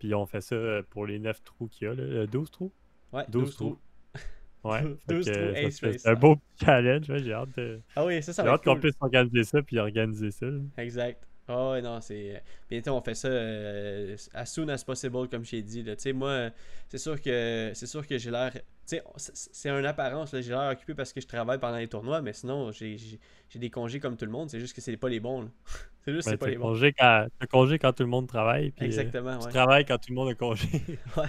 [0.00, 2.02] Puis on fait ça euh, pour les 9 trous qu'il y a, là.
[2.02, 2.72] Euh, 12 trous?
[3.12, 3.78] Ouais, 12 12 trous.
[4.64, 4.82] Ouais.
[5.08, 5.96] 12 fait que, trous, ace race.
[6.02, 7.80] C'est un beau challenge, ouais, j'ai hâte, de...
[7.94, 10.46] Ah oui, ça, ça j'ai hâte qu'on puisse organiser ça puis organiser ça.
[10.46, 10.60] là.
[10.78, 11.22] Exact.
[11.46, 12.42] Ah ouais, non, c'est.
[12.70, 15.84] Bientôt, on fait ça euh, as soon as possible, comme j'ai dit.
[15.84, 16.50] Tu sais, moi, euh,
[16.88, 18.50] c'est sûr que c'est sûr que j'ai l'air.
[18.52, 20.30] Tu sais, c'est- une apparence.
[20.40, 22.96] J'ai l'air occupé parce que je travaille pendant les tournois, mais sinon, j'ai
[23.54, 24.48] des congés comme tout le monde.
[24.50, 25.50] C'est juste que c'est pas les bons,
[26.04, 26.68] c'est juste que Ben, c'est pas les bons.
[26.68, 27.26] congé quand...
[27.38, 28.70] t'as congé quand tout le monde travaille.
[28.72, 29.52] Puis, euh, Exactement, tu ouais.
[29.52, 30.68] travailles quand tout le monde a congé.
[31.16, 31.28] Ouais.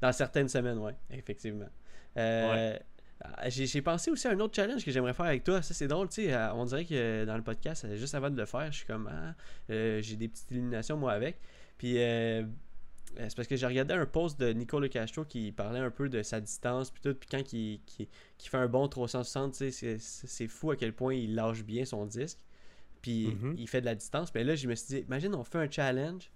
[0.00, 1.68] Dans certaines semaines, ouais, effectivement.
[2.16, 2.82] Euh, ah,
[3.48, 5.62] J'ai j'ai pensé aussi à un autre challenge que j'aimerais faire avec toi.
[5.62, 6.32] Ça, c'est drôle, tu sais.
[6.32, 8.78] euh, On dirait que euh, dans le podcast, euh, juste avant de le faire, je
[8.78, 9.34] suis comme, ah,
[9.70, 11.38] euh, j'ai des petites éliminations, moi, avec.
[11.78, 12.42] Puis, euh,
[13.16, 16.22] c'est parce que j'ai regardé un post de Nicolas Castro qui parlait un peu de
[16.22, 17.14] sa distance, puis tout.
[17.14, 18.08] Puis quand il, qui-
[18.38, 21.84] qui fait un bon 360, tu sais, c'est- fou à quel point il lâche bien
[21.84, 22.38] son disque.
[23.02, 23.54] Puis, Mhm.
[23.58, 24.32] il fait de la distance.
[24.34, 26.30] Mais là, je me suis dit, imagine, on fait un challenge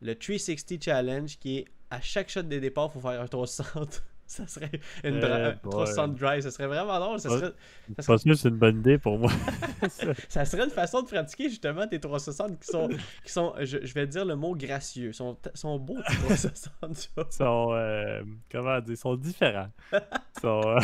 [0.00, 4.02] le 360 challenge qui est à chaque shot des départs, il faut faire un 360.
[4.32, 4.70] ça serait
[5.04, 5.70] une Eh dra- un boy.
[5.70, 7.20] 360 drive, ça serait vraiment drôle.
[7.20, 7.52] Ça serait,
[7.96, 9.30] pas sûr que c'est une bonne idée pour moi.
[10.28, 12.88] ça serait une façon de pratiquer justement tes 360 qui sont,
[13.24, 16.96] qui sont je, je vais dire le mot gracieux, sont, sont beaux tes 360.
[16.98, 17.26] tu vois.
[17.30, 19.68] Ils sont, euh, comment dire, ils sont différents.
[20.40, 20.80] Sont, euh,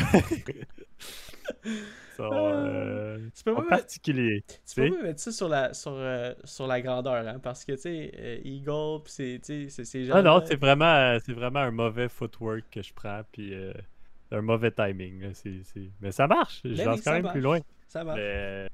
[2.23, 4.45] sont, euh, Tu peux pas mettre- particuliers.
[4.67, 7.73] Tu peux pas mettre ça sur la, sur, euh, sur la grandeur, hein, parce que
[7.73, 12.65] tu sais, euh, Eagle, c'est, ces Ah non, c'est vraiment, c'est vraiment un mauvais footwork
[12.71, 13.73] que je prends, puis euh,
[14.31, 15.21] un mauvais timing.
[15.23, 15.29] là,
[16.01, 17.33] Mais ça marche, je lance quand même marche.
[17.33, 17.61] plus loin.
[17.87, 18.19] Ça marche.
[18.19, 18.69] Mais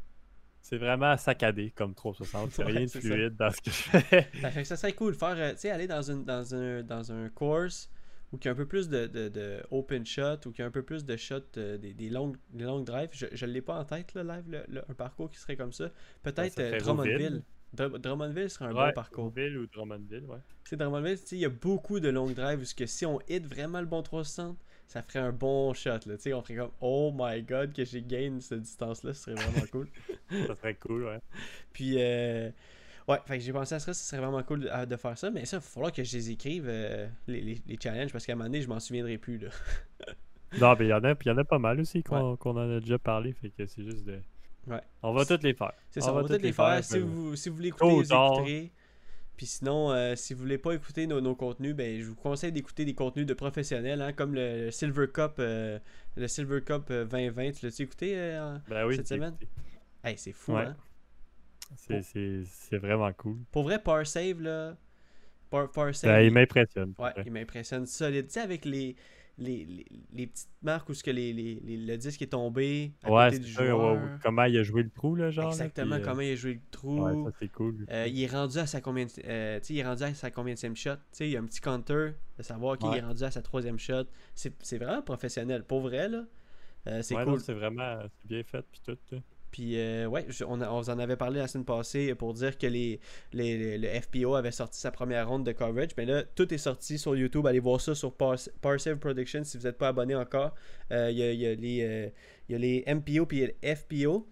[0.60, 2.50] c'est vraiment saccadé comme 360.
[2.52, 3.00] C'est Ouais, rien de ça.
[3.00, 4.28] fluide dans ce que je fais.
[4.40, 6.82] Ça fait que ça serait cool de faire, tu sais, aller dans, une, dans, un,
[6.82, 7.90] dans un course
[8.32, 10.66] il y a un peu plus de, de, de open shot, ou qu'il y a
[10.66, 13.10] un peu plus de shots, euh, des, des longues, des longues drives.
[13.12, 15.72] Je ne l'ai pas en tête, là, live, le- le- un parcours qui serait comme
[15.72, 15.90] ça.
[16.22, 17.42] Peut-être euh, Drummondville.
[17.76, 19.30] Dr- Drummondville serait un ouais, bon parcours.
[19.30, 20.38] Ville ou Drummondville, ouais.
[20.64, 23.20] Sais, Drummondville, tu sais, il y a beaucoup de longues drives, parce que si on
[23.28, 26.16] hit vraiment le bon 360, ça ferait un bon shot, là.
[26.16, 29.34] Tu sais, on ferait comme, oh my god, que j'ai gain cette distance-là, ce serait
[29.34, 29.88] vraiment cool.
[30.46, 31.18] Ça serait cool, ouais.
[31.72, 32.50] Puis, euh,
[33.08, 35.30] ouais, fait que j'ai pensé à ça, ce serait vraiment cool de, de faire ça,
[35.30, 38.24] mais ça, il va falloir que je les écrive, euh, les, les, les challenges, parce
[38.26, 39.48] qu'à un moment donné, je m'en souviendrai plus, là.
[40.60, 42.78] Non, mais il y, en a- y en a pas mal aussi qu'on en a
[42.80, 44.20] déjà parlé, fait que c'est juste de.
[44.68, 44.80] Ouais.
[45.02, 45.72] On va toutes les faire.
[45.90, 46.84] C'est ça, on va toutes les faire.
[46.84, 48.72] Si vous, si vous voulez écouter, ou vous écouterez.
[49.36, 52.52] Puis sinon, euh, si vous voulez pas écouter nos, nos contenus, ben, je vous conseille
[52.52, 55.80] d'écouter des contenus de professionnels, hein, comme le Silver Cup, euh,
[56.14, 57.50] le Silver Cup euh, 2020.
[57.50, 59.34] Tu l'as-tu écouté euh, en- Ben oui, cette semaine?
[60.04, 60.66] Hey, c'est fou, Ouais.
[60.66, 60.76] hein?
[61.76, 63.38] C'est- c'est c'est vraiment cool.
[63.50, 64.76] Pour vrai, Parsave, là.
[65.50, 66.94] Par, Parsave, Ben, il m'impressionne.
[66.98, 68.26] Ouais, il m'impressionne solide.
[68.26, 68.96] Tu sais, avec les,
[69.38, 73.24] les, les, les petites marques où ce que les, le disque est tombé à Ouais,
[73.26, 73.94] côté c'est du ça, ouais, joueur.
[73.94, 74.10] ouais.
[74.22, 75.44] Comment il a joué le trou, là, genre.
[75.46, 77.02] là, Exactement, puis, euh, comment il a joué le trou.
[77.04, 77.86] Ouais, ça, c'est cool.
[77.90, 80.94] Euh, il est rendu à sa combien euh, il est rendu à sa combienième shot.
[80.96, 82.98] Tu sais, il y a un petit counter de savoir qu'il Ouais.
[82.98, 84.04] est rendu à sa troisième shot.
[84.34, 85.64] C'est c'est vraiment professionnel.
[85.64, 86.24] Pour vrai, là.
[86.86, 87.40] Euh, c'est ouais, cool.
[87.40, 89.16] c'est vraiment c'est bien fait, puis tout.
[89.54, 92.34] Puis, euh, ouais, je- on, a- on vous en avait parlé la semaine passée pour
[92.34, 92.98] dire que les,
[93.32, 95.90] les, les- le FPO avait sorti sa première ronde de coverage.
[95.96, 97.46] Mais là, tout est sorti sur YouTube.
[97.46, 100.56] Allez voir ça sur Pars- Parsave Production si vous n'êtes pas abonné encore.
[100.90, 102.08] Euh, Il y, a, y a les, euh,
[102.48, 104.26] il y a les MPO puis les FPO.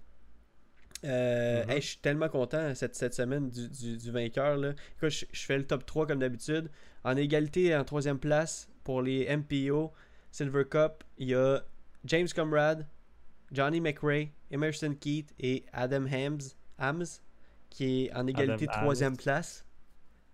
[1.05, 4.57] Euh, hey, je suis tellement content cette, cette semaine du, du- du vainqueur.
[4.57, 4.73] Là.
[4.97, 6.69] Écoute, je, je fais le top 3 comme d'habitude.
[7.05, 9.93] En égalité, en troisième place pour les MPO
[10.33, 11.63] Silver Cup, il y a
[12.07, 12.87] James Comrade,
[13.53, 16.41] Johnny McRae, Emerson Keith et Adam Hams,
[16.79, 17.05] Hams
[17.71, 19.17] qui est en égalité Adam troisième Hams.
[19.19, 19.67] place.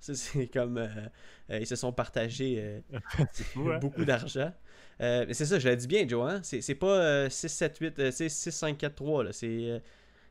[0.00, 0.78] Ça, c'est comme.
[0.78, 0.86] euh,
[1.50, 2.80] euh, ils se sont partagés euh,
[3.18, 3.78] hein?
[3.80, 4.52] beaucoup d'argent.
[5.00, 6.30] Mais c'est ça, je l'ai dit bien, Joe.
[6.30, 6.40] Hein?
[6.42, 9.24] C'est pas euh, 6, 7, 8, euh, c'est 6, 5, 4, 3.
[9.24, 9.32] Là.
[9.32, 9.82] C'est,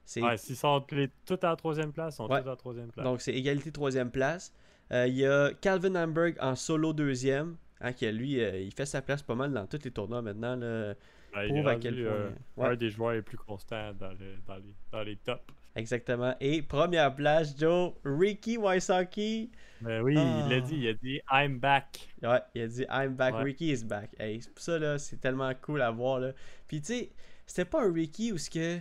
[0.06, 2.42] c'est- Ouais, s'ils sont les- tous en troisième place, ils sont Ouais.
[2.44, 3.04] tous en troisième place.
[3.06, 4.54] donc, c'est égalité troisième place.
[4.92, 7.58] Il y a Calvin Hamburg en solo deuxième.
[7.80, 10.56] Hein, qui, lui, il fait sa place pas mal dans tous les tournois maintenant.
[10.56, 10.96] Là.
[11.38, 12.14] Ben, il Prouve à rendu, quel point.
[12.14, 12.68] euh, Ouais.
[12.70, 15.42] un des joueurs les plus constants dans, le- dans les, dans les tops.
[15.76, 16.36] Exactement.
[16.40, 19.52] Et première place, Joe, Ricky Wysocki.
[19.82, 20.42] Ben oui, Ah.
[20.46, 22.08] il l'a dit, il a dit I'm back.
[22.24, 23.44] Ouais, il a dit I'm back, Ouais.
[23.44, 24.10] Ricky is back.
[24.20, 26.32] Hey, c'est pour ça là, c'est tellement cool à voir là.
[26.68, 27.10] Puis tu sais,
[27.46, 28.80] c'était pas un Ricky où ce que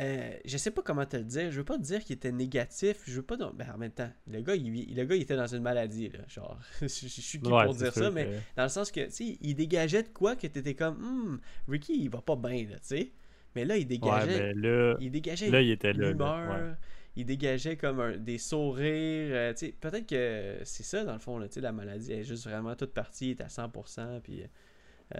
[0.00, 2.32] euh, je sais pas comment te le dire, je veux pas te dire qu'il était
[2.32, 5.36] négatif, je veux pas ben en même temps, le gars il, le gars il était
[5.36, 8.68] dans une maladie là, genre je, suis qui Ouais, pour dire ça mais dans le
[8.68, 12.22] sens que tu sais, il dégageait de quoi que t'étais comme hmm, Ricky il va
[12.22, 13.12] pas bien là, tu sais.
[13.54, 16.12] Mais là il Ouais, dégageait là, il dégageait là, il était là.
[16.12, 16.74] ouais.
[17.16, 19.30] il dégageait comme un- des sourires.
[19.34, 22.12] euh, tu sais, Peut-être que c'est ça, dans le fond, là, tu sais, la maladie
[22.12, 24.20] est juste vraiment toute partie, il est à 100%.
[24.20, 24.46] Puis, euh,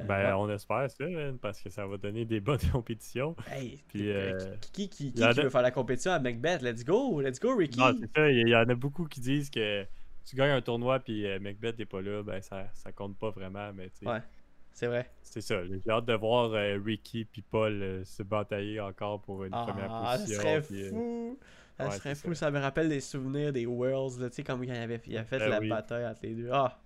[0.07, 0.33] Ben, ouais.
[0.33, 1.05] on espère ça,
[1.42, 3.35] parce que ça va donner des bonnes compétitions.
[3.50, 6.62] Hey, puis, euh, euh, qui, qui, qui, veut faire la compétition à Macbeth?
[6.62, 7.79] Let's go, let's go, Ricky!
[7.81, 9.85] Non, c'est ça, il y en a beaucoup qui disent que
[10.24, 13.31] tu gagnes un tournoi puis euh, Macbeth n'est pas là, ben ça, ça compte pas
[13.31, 14.20] vraiment, mais tu Ouais.
[14.72, 15.11] c'est vrai.
[15.22, 15.61] c'est ça.
[15.66, 19.88] J'ai hâte de voir euh, Ricky puis Paul euh, se batailler encore pour une première
[19.90, 20.40] Ah, ça position.
[20.42, 21.38] serait puis, euh, fou!
[21.79, 22.50] Ça ouais, serait fou, ça.
[22.50, 25.48] me rappelle des souvenirs des Worlds, tu sais, comme il avait, il a fait Ben
[25.48, 25.68] la oui.
[25.68, 26.50] bataille entre les deux.
[26.53, 26.79] Ah,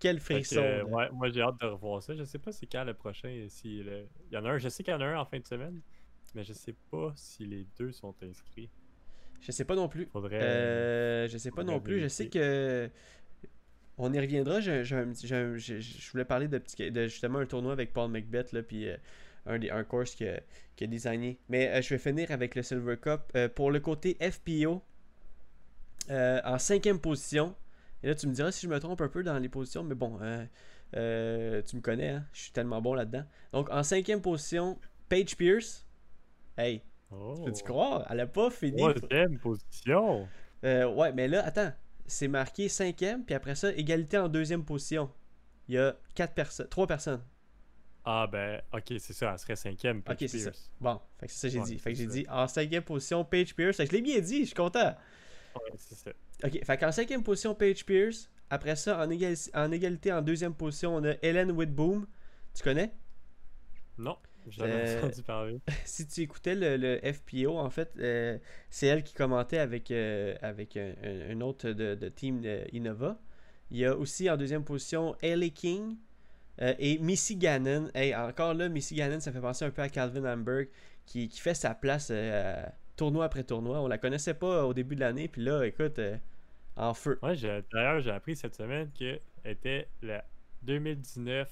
[0.00, 0.60] quel que, frisson!
[0.60, 2.14] euh, ouais, moi j'ai hâte de revoir ça.
[2.16, 3.46] Je sais pas c'est quand le prochain.
[3.48, 5.24] Si le- Il y en a un, je sais qu'il y en a un en
[5.26, 5.80] fin de semaine,
[6.34, 8.70] mais je sais pas si les deux sont inscrits.
[9.40, 10.06] Je sais pas non plus.
[10.06, 10.40] Faudrait.
[10.42, 12.00] Euh, je sais pas faudrait non plus.
[12.00, 12.90] Je sais que.
[13.98, 14.60] On y reviendra.
[14.60, 18.96] Je voulais parler de, petit- de justement un tournoi avec Paul Macbeth, là, puis euh,
[19.46, 21.38] un, des, un course qu'il a, designé.
[21.50, 23.20] Mais euh, je vais finir avec le Silver Cup.
[23.54, 24.82] Pour le côté FPO,
[26.10, 27.54] en cinquième position,
[28.02, 29.94] et là tu me diras si je me trompe un peu dans les positions, mais
[29.94, 30.44] bon, euh,
[30.96, 33.24] euh, tu me connais, hein, je suis tellement bon là-dedans.
[33.52, 35.86] Donc en cinquième position, Paige Pierce.
[36.56, 36.82] Hey,
[37.12, 37.42] Oh.
[37.44, 38.06] peux-tu croire?
[38.08, 38.76] Elle a pas fini.
[38.94, 40.28] Troisième position.
[40.64, 41.72] Euh, ouais, mais là, attends.
[42.06, 45.10] C'est marqué cinquième, puis après ça, égalité en deuxième position.
[45.68, 47.22] Il y a quatre personnes, trois personnes.
[48.04, 50.02] Ah ben, ok, c'est ça, elle serait cinquième.
[50.02, 50.50] Paige Ok, c'est ça.
[50.50, 50.70] Pierce.
[50.80, 51.78] Bon, c'est ça que j'ai Ouais, dit.
[51.78, 53.76] Fait que j'ai dit en cinquième position, Paige Pierce.
[53.76, 54.94] Fait que je l'ai bien dit, je suis content.
[55.54, 56.10] Ouais, c'est ça.
[56.44, 58.30] Ok, fait qu'en cinquième position, Paige Pierce.
[58.50, 62.06] Après ça, en, égali- en égalité en deuxième position, on a Helen Whitboom.
[62.54, 62.92] Tu connais?
[63.98, 64.16] Non,
[64.60, 65.60] Euh, entendu parler.
[65.84, 68.38] si tu écoutais le, le FPO, en fait, euh,
[68.70, 73.20] c'est elle qui commentait avec, euh, avec un, autre de, de team euh, Innova.
[73.70, 75.96] Il y a aussi en deuxième position Ellie King
[76.62, 77.88] euh, et Missy Gannon.
[77.94, 80.68] Hey, encore là, Missy Gannon, ça fait penser un peu à Calvin Hamburg
[81.06, 82.64] qui, qui fait sa place euh,
[83.00, 83.80] tournoi après tournoi.
[83.80, 86.16] On la connaissait pas au début de l'année, puis là, écoute, euh,
[86.76, 87.18] en feu.
[87.22, 87.34] Ouais,
[87.72, 90.24] d'ailleurs, j'ai appris cette semaine qu'elle était la
[90.62, 91.50] 2019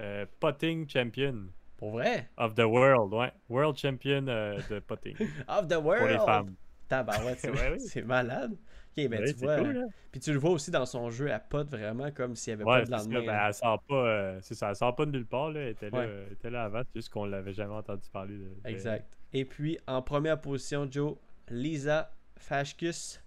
[0.00, 2.28] euh, Potting Champion Pour vrai?
[2.36, 3.32] of the World, ouais.
[3.48, 5.16] World Champion euh, de Potting
[5.48, 6.10] Off the pour world!
[6.10, 6.54] les femmes.
[6.88, 8.02] Tabarouette, c'est Ouais, oui.
[8.02, 8.52] malade.
[8.96, 9.56] Ok, ben Ouais, tu vois.
[9.58, 9.88] cool, hein?
[10.12, 12.70] Puis tu le vois aussi dans son jeu, elle pote vraiment comme s'il n'y avait
[12.70, 13.20] Ouais, pas de lendemain.
[13.20, 13.48] ben, là.
[13.48, 15.60] elle sort pas, euh, c'est ça, elle sort pas de nulle part, là.
[15.60, 18.44] Elle était là, euh, elle était là avant, juste qu'on l'avait jamais entendu parler de.
[18.44, 19.18] de- Exact.
[19.34, 21.16] Et puis en première position, Joe,
[21.50, 23.20] Lisa Fashkus.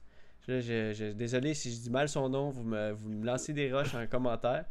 [0.48, 4.64] Je, désolé si je dis mal son nom, vous me, lancez des roches en commentaire.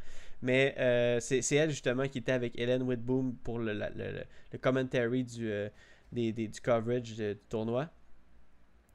[0.43, 3.87] Mais euh, c'est elle justement qui était avec Helen Whitboom pour le, le,
[4.53, 5.69] le- commentary du, euh,
[6.13, 7.91] des, des- du coverage du tournoi.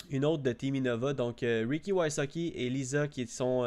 [0.10, 1.14] une autre de Team Innova.
[1.14, 3.64] Donc, euh, Ricky Wysocki et Lisa qui sont,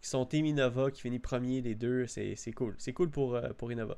[0.00, 2.06] qui sont Team Innova, qui finit premier les deux.
[2.06, 2.74] C'est cool.
[2.78, 3.96] C'est cool pour, pour Innova.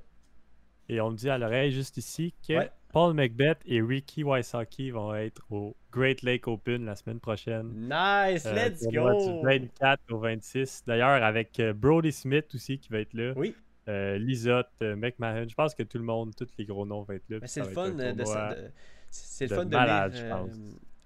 [0.93, 2.71] Et on me dit à l'oreille juste ici que Ouais.
[2.93, 7.69] Paul Macbeth et Ricky Wysocki vont être au Great Lake Open la semaine prochaine.
[7.75, 9.41] Nice, Euh, let's go!
[9.41, 10.83] Du 24 au 26.
[10.87, 13.33] D'ailleurs, avec euh, Brody Smith aussi qui va être là.
[13.37, 13.55] Oui,
[13.89, 15.47] Euh, Lizotte, euh, McMahon.
[15.49, 17.39] Je pense que tout le monde, tous les gros noms vont être là.
[17.47, 18.71] c'est le fun un de, tournoi- de-
[19.11, 20.11] c'est le fun de lire,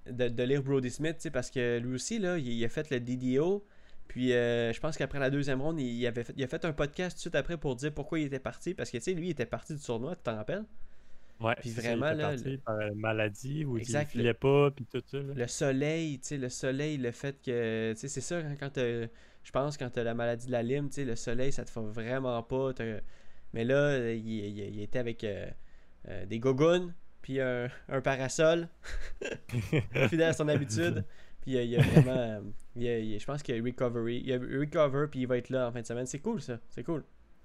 [0.07, 2.65] euh, de, de lire Brody Smith, tu sais, parce que lui aussi, là, il, il
[2.65, 3.65] a fait le DDO.
[4.09, 6.73] Puis euh, je pense qu'après la deuxième ronde, il, avait fait, il a fait un
[6.73, 8.73] podcast tout de suite après pour dire pourquoi il était parti.
[8.75, 10.65] Parce que tu sais, lui, il était parti du tournoi, tu t'en rappelles?
[11.39, 14.33] Ouais, Puis c'est ça, vraiment, il était là, parti le- par maladie ou il filait
[14.35, 15.19] pas, puis tout ça.
[15.19, 15.35] là.
[15.35, 19.03] Le soleil, tu sais, le soleil, le fait que, tu sais, c'est ça, quand t'as-
[19.43, 21.71] je pense, quand t'as la maladie de la lime, tu sais, le soleil, ça te
[21.71, 22.71] fait vraiment pas.
[23.53, 25.47] Mais là, il, il- il était avec euh,
[26.09, 28.69] euh, des gogoons, puis un, un parasol,
[30.09, 31.05] fidèle à son habitude.
[31.47, 32.41] Puis il y a- il y a vraiment, euh,
[32.75, 34.39] il y a- il y a- je pense qu'il y a recovery, il y a
[34.39, 36.07] recover, puis il va être là en fin de semaine.
[36.07, 37.05] C'est cool, ça, c'est cool.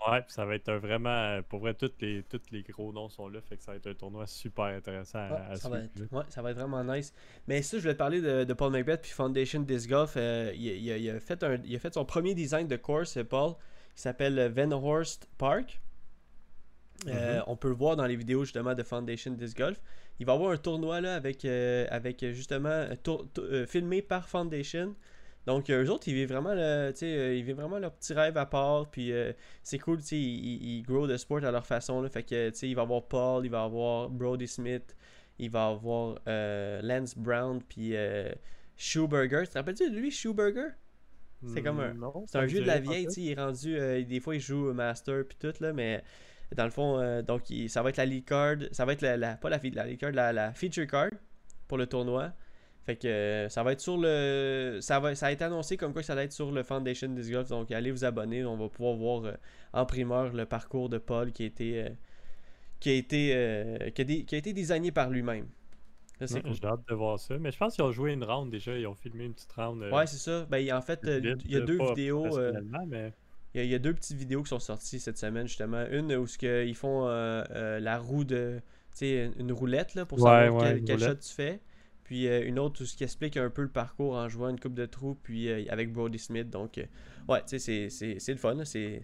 [0.09, 1.09] Ouais, ça va être un vraiment.
[1.15, 3.77] euh, Pour vrai, tous les, tous les gros noms sont là, fait que ça va
[3.77, 6.57] être un tournoi super intéressant à, Ouais, à ça, va être, ouais, ça va être
[6.57, 7.13] vraiment nice.
[7.47, 10.13] Mais ça, je voulais te parler de, de Paul Macbeth puis Foundation Disc Golf.
[10.17, 12.77] Euh, il, il a, il a fait un, il a fait son premier design de
[12.77, 13.53] course, euh, Paul,
[13.95, 15.79] qui s'appelle euh, Venhorst Park.
[17.07, 17.43] Euh, Mhm.
[17.47, 19.79] On peut le voir dans les vidéos justement de Foundation Disc Golf.
[20.19, 23.45] Il va y avoir un tournoi là avec, euh, avec euh, justement euh, tour- tour-
[23.49, 24.95] euh, filmé par Foundation.
[25.47, 28.91] Donc eux autres, ils vivent vraiment le, ils vivent vraiment leur petit rêve à part.
[28.91, 32.01] Puis euh, c'est cool, ils, ils- grow the sport à leur façon.
[32.01, 34.95] Là, fait que il va y avoir Paul, il va y avoir Brody Smith,
[35.39, 36.19] il va y avoir
[36.83, 37.95] Lance Brown, puis
[38.77, 39.43] Schuberger.
[39.45, 40.69] Tu te rappelles-tu de lui, Schuberger?
[41.47, 41.93] C'est comme un-
[42.27, 45.23] C'est un vieux de la vieille, il est rendu, euh, des fois il joue Master
[45.27, 46.03] puis tout, là, mais
[46.55, 49.01] dans le fond, euh, donc il- ça va être la lead card, ça va être
[49.01, 51.09] la, la- pas la, la lead card, la, la feature card
[51.67, 52.31] pour le tournoi.
[52.83, 55.93] Fait que euh, ça va être sur le, ça va, ça a été annoncé comme
[55.93, 58.57] quoi que ça va être sur le Foundation Disc Golf, donc allez vous abonner, on
[58.57, 59.33] va pouvoir voir euh,
[59.73, 61.89] en primeur le parcours de Paul qui a été, euh,
[62.79, 65.45] qui a été, qui a, dé- qui a été designé par lui-même.
[66.41, 66.51] Cool.
[66.53, 67.37] J'ai hâte de voir ça.
[67.39, 68.75] Mais je pense qu'ils ont joué une round déjà.
[68.77, 69.81] Ils ont filmé une petite round.
[69.91, 70.45] Ouais, c'est ça.
[70.49, 72.25] Ben, en fait, il y a deux pas vidéos.
[72.87, 73.13] mais
[73.53, 75.85] Il y, a, il y a deux petites vidéos qui sont sorties cette semaine, justement.
[75.91, 78.61] Une où que ils font euh, euh, la roue de.
[78.91, 81.59] Tu sais, une roulette là, pour savoir ouais, quel, quel shot tu fais.
[82.03, 84.59] Puis euh, une autre où ce qui explique un peu le parcours en jouant une
[84.59, 86.49] coupe de trous, puis euh, avec Brody Smith.
[86.49, 86.85] Donc, euh,
[87.29, 88.63] ouais, tu sais, c'est- le fun.
[88.65, 89.01] C'est.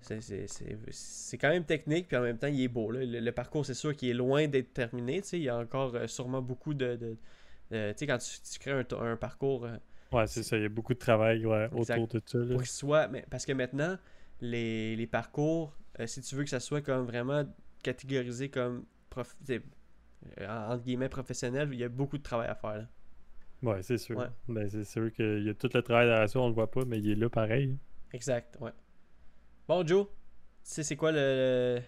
[0.00, 2.90] c'est- quand même technique, puis en même temps, il est beau.
[2.90, 3.04] là.
[3.04, 5.20] Le, le parcours, c'est sûr qu'il est loin d'être terminé.
[5.22, 6.96] tu sais, Il y a encore sûrement beaucoup de.
[6.96, 7.16] de-
[7.70, 9.66] de- tu sais, quand tu, crées un, parcours
[10.12, 10.56] ouais, c'est ça.
[10.56, 12.38] Il y a beaucoup de travail ouais, autour de ça.
[12.38, 12.54] là.
[12.54, 13.08] pour soit.
[13.08, 13.96] Mais, parce que maintenant,
[14.40, 17.44] les, les parcours, euh, si tu veux que ça soit comme vraiment
[17.82, 19.36] catégorisé comme prof,
[20.40, 22.78] entre guillemets professionnel, il y a beaucoup de travail à faire.
[22.78, 22.88] là.
[23.62, 24.16] Ouais, c'est sûr.
[24.16, 24.26] Ouais.
[24.48, 26.84] Ben, c'est sûr qu'il y a tout le travail derrière ça, on le voit pas,
[26.84, 27.76] mais il est là pareil.
[28.12, 28.70] Exact, ouais.
[29.66, 30.06] Bon, Joe,
[30.70, 31.80] c'est quoi le.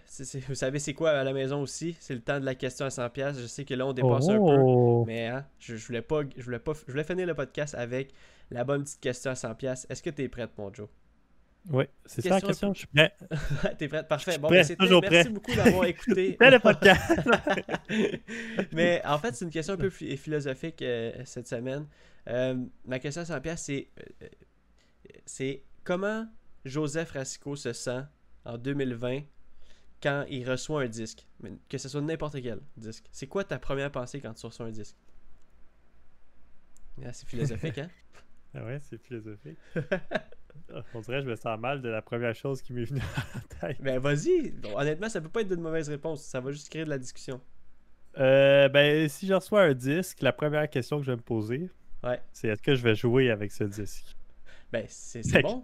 [0.47, 1.95] vous savez c'est quoi à la maison aussi?
[1.99, 3.39] C'est le temps de la question à 100$.
[3.39, 4.39] Je sais que là, on dépasse un peu.
[4.39, 5.03] Oh!
[5.05, 6.21] Mais hein, je, je voulais pas.
[6.35, 6.73] Je voulais pas.
[6.87, 8.11] Je voulais finir le podcast avec
[8.49, 9.85] la bonne petite question à 100$.
[9.87, 10.87] Est-ce que t'es prête, mon Joe?
[11.69, 12.73] Ouais, c'est ça la Question.
[12.73, 13.13] Je suis prêt.
[13.77, 14.07] T'es prête?
[14.07, 14.39] Parfait.
[14.39, 15.29] Bon, prêt, ben, toujours merci prêt.
[15.31, 16.35] beaucoup d'avoir écouté.
[16.41, 17.11] Le podcast!
[18.71, 21.85] Mais en fait, c'est une question un peu phi- philosophique euh, cette semaine.
[22.29, 23.89] Euh, ma question à 100 pièces c'est
[24.23, 24.27] euh,
[25.25, 26.25] c'est comment
[26.65, 28.01] Joseph Racicot se sent
[28.45, 29.21] en 2020
[30.01, 31.27] quand il reçoit un disque,
[31.69, 33.05] que ce soit n'importe quel disque.
[33.11, 34.95] C'est quoi ta première pensée quand tu reçois un disque?
[37.05, 37.89] Ah, C'est philosophique, hein?
[38.53, 39.57] Ah ouais, c'est philosophique.
[40.93, 43.23] On dirait que je me sens mal de la première chose qui m'est venue à
[43.35, 43.81] la tête.
[43.81, 44.53] Ben vas-y.
[44.75, 46.21] Honnêtement, ça peut pas être une mauvaise réponse.
[46.21, 47.39] Ça va juste créer de la discussion.
[48.17, 51.69] Euh, ben, si je reçois un disque, la première question que je vais me poser,
[52.03, 52.19] Ouais.
[52.33, 54.17] c'est est-ce que je vais jouer avec ce disque?
[54.73, 55.63] Ben c'est bon.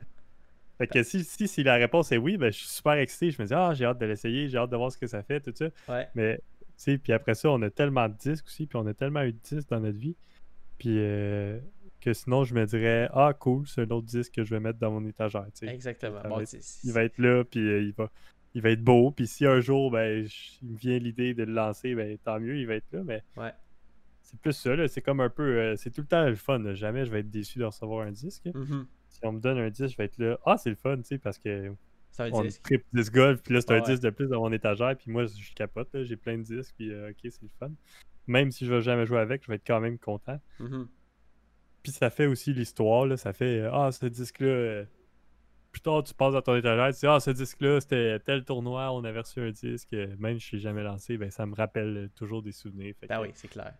[0.77, 3.31] Fait que si, si, si la réponse est oui, ben, je suis super excité.
[3.31, 5.23] Je me dis, ah, j'ai hâte de l'essayer, j'ai hâte de voir ce que ça
[5.23, 5.69] fait, tout ça.
[5.89, 6.07] Ouais.
[6.15, 6.39] Mais,
[6.99, 9.39] puis après ça, on a tellement de disques aussi, puis on a tellement eu de
[9.39, 10.15] disques dans notre vie.
[10.77, 11.59] Puis euh,
[11.99, 14.77] que sinon, je me dirais, ah, cool, c'est un autre disque que je vais mettre
[14.77, 15.73] dans mon étagère, tu sais.
[15.73, 16.21] Exactement.
[16.21, 18.11] Ça Bon, va être- c'est- Il va être là, puis euh, il, va,
[18.53, 19.09] il va être beau.
[19.09, 22.39] Puis si un jour, ben, je- il me vient l'idée de le lancer, ben, tant
[22.39, 23.01] mieux, il va être là.
[23.03, 23.51] Mais Ouais.
[24.21, 24.87] c'est plus ça, là.
[24.87, 26.59] C'est comme un peu, euh, c'est tout le temps le fun.
[26.59, 26.75] là.
[26.75, 28.45] Jamais je vais être déçu de recevoir un disque.
[28.53, 28.85] Mhm.
[29.19, 31.03] Si on me donne un disque, je vais être là, ah, c'est le fun, tu
[31.05, 31.73] sais, parce que
[32.11, 33.85] Ça veut on tripe disque golf, puis là, c'est Ah un ouais.
[33.85, 36.73] disque de plus dans mon étagère, puis moi, je capote, là, j'ai plein de disques,
[36.77, 37.71] puis euh, ok, c'est le fun.
[38.27, 40.39] Même si je vais jamais jouer avec, je vais être quand même content.
[40.59, 40.87] Mhm.
[41.83, 44.85] Puis ça fait aussi l'histoire, là, ça fait, euh, ah, ce disque-là, euh,
[45.71, 48.91] plus tard, tu passes dans ton étagère, tu dis, ah, ce disque-là, c'était tel tournoi,
[48.91, 51.55] on avait reçu un disque, euh, même si je l'ai jamais lancé, ben, ça me
[51.55, 52.93] rappelle toujours des souvenirs.
[52.99, 53.73] Fait Ben que oui, c'est clair.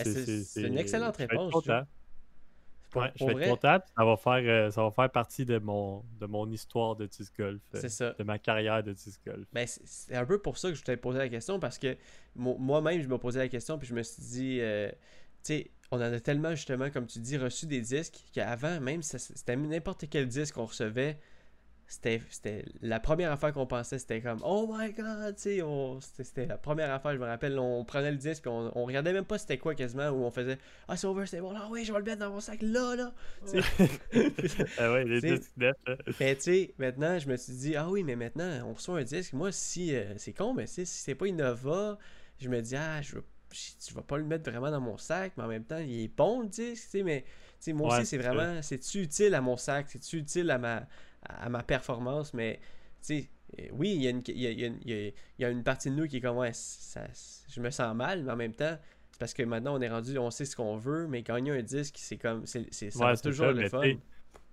[0.00, 1.82] Eh, C'est- une excellente je réponse, content.
[2.90, 5.58] Pour- Ouais, je vais être puis Ça va faire, euh, ça va faire partie de
[5.58, 8.14] mon, de mon histoire de disc golf, euh, C'est ça.
[8.18, 9.46] de ma carrière de disc golf.
[9.52, 11.96] Ben, c'est- un peu pour ça que je t'ai posé la question parce que
[12.34, 15.70] mo- moi-même, je me posais la question puis je me suis dit, euh, tu sais,
[15.90, 20.04] on en a tellement justement, comme tu dis, reçu des disques qu'avant, même c'était n'importe
[20.10, 21.18] quel disque qu'on recevait,
[21.88, 25.62] c'était c'était la première affaire qu'on pensait, c'était comme Oh my god, tu sais,
[26.22, 29.14] c'était la première affaire, je me rappelle, on prenait le disque puis on, on regardait
[29.14, 31.86] même pas c'était quoi quasiment, où on faisait Ah, c'est over, c'est bon, là, oui,
[31.86, 33.14] je vais le mettre dans mon sac là, là.
[34.78, 35.52] Ah ouais, les disques.
[36.20, 39.04] Mais tu sais, maintenant, je me suis dit, ah oui, mais maintenant, on reçoit un
[39.04, 39.32] disque.
[39.32, 41.98] Moi, si euh, c'est con, mais si c'est pas Innova,
[42.38, 44.98] je me dis, ah, je veux, je, je vais pas le mettre vraiment dans mon
[44.98, 47.28] sac, mais en même temps, il est bon le disque, tu sais, mais tu
[47.60, 50.86] sais, moi Ouais, aussi, c'est vraiment, c'est-tu utile à mon sac, c'est-tu utile à ma,
[51.24, 52.60] à ma performance, mais
[53.02, 54.80] tu sais, euh, oui, il y, a une, il, y a, il y a une-
[54.84, 57.04] il y a- il y a une partie de nous qui est comme, ouais, ça,
[57.48, 58.76] je me sens mal, mais en même temps,
[59.10, 61.62] c'est parce que maintenant, on est rendu, on sait ce qu'on veut, mais gagner un
[61.62, 63.96] disque, c'est comme, c'est, ça Ouais, toujours ça, le fun.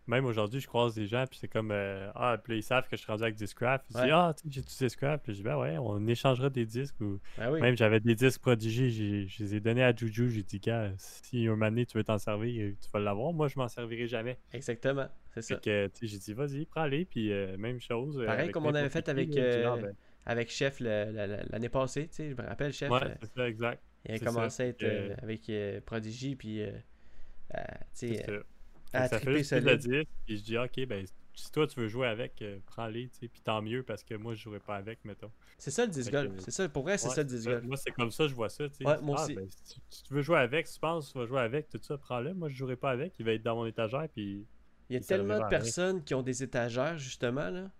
[0.07, 2.83] Même aujourd'hui, je croise des gens, puis c'est comme euh, Ah, puis là, ils savent
[2.87, 3.85] que je suis rendu avec Discraft.
[3.89, 4.03] Ils Ouais.
[4.03, 5.23] disent Ah, tu sais, j'ai du Discraft.
[5.23, 6.99] Puis je dis Ben ouais, on échangera des disques.
[7.01, 7.19] Ou...
[7.37, 10.29] Ben oui, Même j'avais des disques Prodigy, j'ai- je les ai donnés à Juju.
[10.29, 13.33] J'ai dit Gars, si un moment donné tu veux t'en servir, tu vas l'avoir.
[13.33, 14.37] Moi, je m'en servirai jamais.
[14.53, 15.55] exactement, c'est ça.
[15.55, 17.05] Fait que, j'ai dit Vas-y, prends-les.
[17.05, 18.19] Puis euh, même chose.
[18.19, 19.95] euh, Pareil comme on avait fait avec, euh, ben,
[20.27, 23.81] avec Chef l'année passée, tu sais, je me rappelle, Chef, Ouais, euh, c'est ça, exact.
[24.07, 24.63] il a commencé ça.
[24.63, 26.71] à être euh, avec euh, Prodigy, puis, euh,
[28.93, 29.77] à ça fait triper juste le
[30.25, 31.05] puis je dis, ok, ben,
[31.35, 34.15] si toi tu veux jouer avec, euh, prends-les, tu sais, puis tant mieux, parce que
[34.15, 35.31] moi je jouerais pas avec, mettons.
[35.57, 37.65] C'est ça le disc golf, c'est ça, pour vrai, c'est Ouais, ça le disc golf.
[37.65, 38.85] Moi, c'est comme ça, je vois ça, tu sais.
[38.85, 39.35] Ouais, moi Ah, aussi.
[39.35, 41.69] ben, si, si tu veux jouer avec, si tu penses que tu vas jouer avec,
[41.69, 42.33] tout ça, prends-le.
[42.33, 44.47] Moi, je jouerai pas avec, il va être dans mon étagère, puis
[44.89, 47.71] Il y a il tellement de personnes qui ont des étagères, justement, là,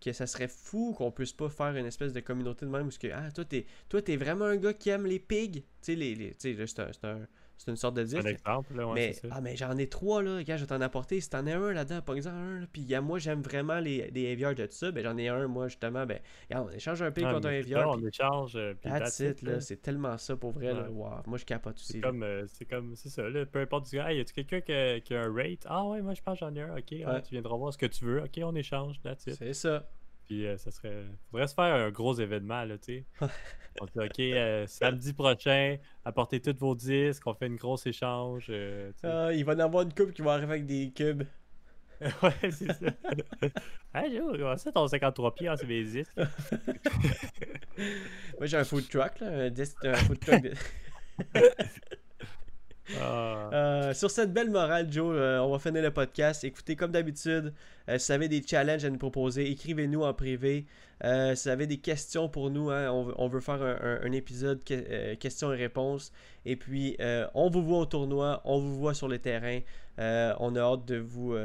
[0.00, 2.98] que ça serait fou qu'on puisse pas faire une espèce de communauté de même, parce
[2.98, 5.94] que, ah, toi, t'es, toi, t'es vraiment un gars qui aime les pigs, tu sais,
[5.96, 7.26] les, c'est un-
[7.58, 8.32] c'est un- c'est une sorte de c'est un disque.
[8.34, 9.28] exemple, là, ouais, mais, ça.
[9.30, 10.36] ah, mais j'en ai trois, là.
[10.38, 11.20] Regarde, je vais t'en apporter.
[11.20, 12.60] Si t'en as un là-dedans, par exemple, un.
[12.60, 14.90] là, Puis, a- moi, j'aime vraiment les, les de tout ça.
[14.92, 16.06] Ben, j'en ai un, moi, justement.
[16.06, 17.90] Ben, regarde, on échange un pig Ah, contre un aviar.
[17.90, 19.60] on échange, euh, puis That's it, là.
[19.60, 20.88] C'est tellement ça pour vrai, là.
[20.90, 21.22] Wow.
[21.26, 21.92] Moi, je capote aussi.
[21.94, 24.32] C'est comme, euh, c'est comme, c'est ça, là, peu importe, tu dis, hey, y a-tu
[24.32, 25.64] quelqu'un qui, a- qui a un rate?
[25.66, 27.78] Ah ouais, moi je pense que j'en ai un, ok, ah, tu viendras voir ce
[27.78, 29.34] que tu veux, ok, on échange, that's it.
[29.34, 29.88] C'est ça.
[30.28, 31.04] Puis euh, ça serait.
[31.30, 33.04] Faudrait se faire un gros événement, là, tu sais.
[33.80, 38.46] on dit, OK, euh, samedi prochain, apportez tous vos disques, on fait une grosse échange.
[38.50, 38.92] euh.
[39.02, 41.22] Ah, il va y en avoir une coupe qui va arriver avec des cubes.
[42.22, 42.92] ouais, c'est ça.
[44.38, 46.12] comment ça, ton 53 pieds, ah, c'est mes disques?
[48.38, 49.28] Moi, j'ai un food truck, là.
[49.28, 50.42] Un, disque, un food truck.
[50.42, 50.52] de-
[53.00, 56.44] Ah, Euh, sur cette belle morale, Joe, euh, on va finir le podcast.
[56.44, 57.52] Écoutez, comme d'habitude,
[57.88, 60.66] euh, si vous avez des challenges à nous proposer, écrivez-nous en privé.
[61.02, 65.52] Si vous avez des questions pour nous, hein, on, veut, faire un, épisode que- questions
[65.52, 66.12] et réponses.
[66.44, 66.96] Et puis,
[67.34, 69.60] on vous voit au tournoi, on vous voit sur le terrain.
[69.96, 71.36] On a hâte de vous,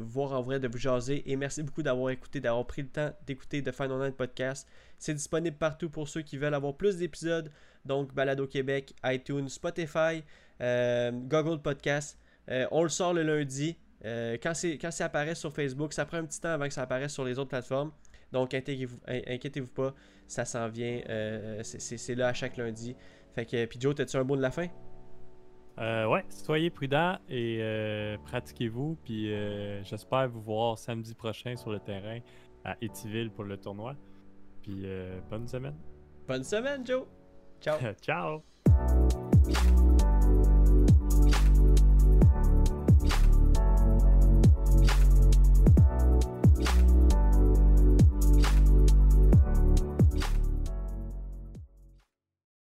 [0.00, 1.30] voir en vrai, de vous jaser.
[1.30, 4.66] Et merci beaucoup d'avoir écouté, d'avoir pris le temps d'écouter The Final Night Podcast.
[4.98, 7.50] C'est disponible partout pour ceux qui veulent avoir plus d'épisodes.
[7.84, 10.24] Donc, Balado Québec, iTunes, Spotify,
[10.60, 12.18] Google Podcast.
[12.50, 13.76] Euh, on le sort le lundi.
[14.04, 16.74] Euh, quand, c'est, quand ça apparaît sur Facebook, ça prend un petit temps avant que
[16.74, 17.90] ça apparaisse sur les autres plateformes.
[18.32, 19.94] Donc, inquiétez-vous, in- inquiétez-vous pas,
[20.26, 21.00] ça s'en vient.
[21.08, 22.94] euh, c'est, là à chaque lundi.
[23.34, 24.66] Fait que, puis Joe, t'as-tu un mot de la fin?
[25.78, 28.98] euh, ouais, soyez prudents et euh, pratiquez-vous.
[29.04, 32.18] Puis euh, j'espère vous voir samedi prochain sur le terrain
[32.64, 33.96] à Étiville pour le tournoi.
[34.62, 35.76] Puis euh, bonne semaine.
[36.28, 37.04] Bonne semaine, Joe!
[37.60, 37.78] Ciao!
[38.02, 39.23] Ciao!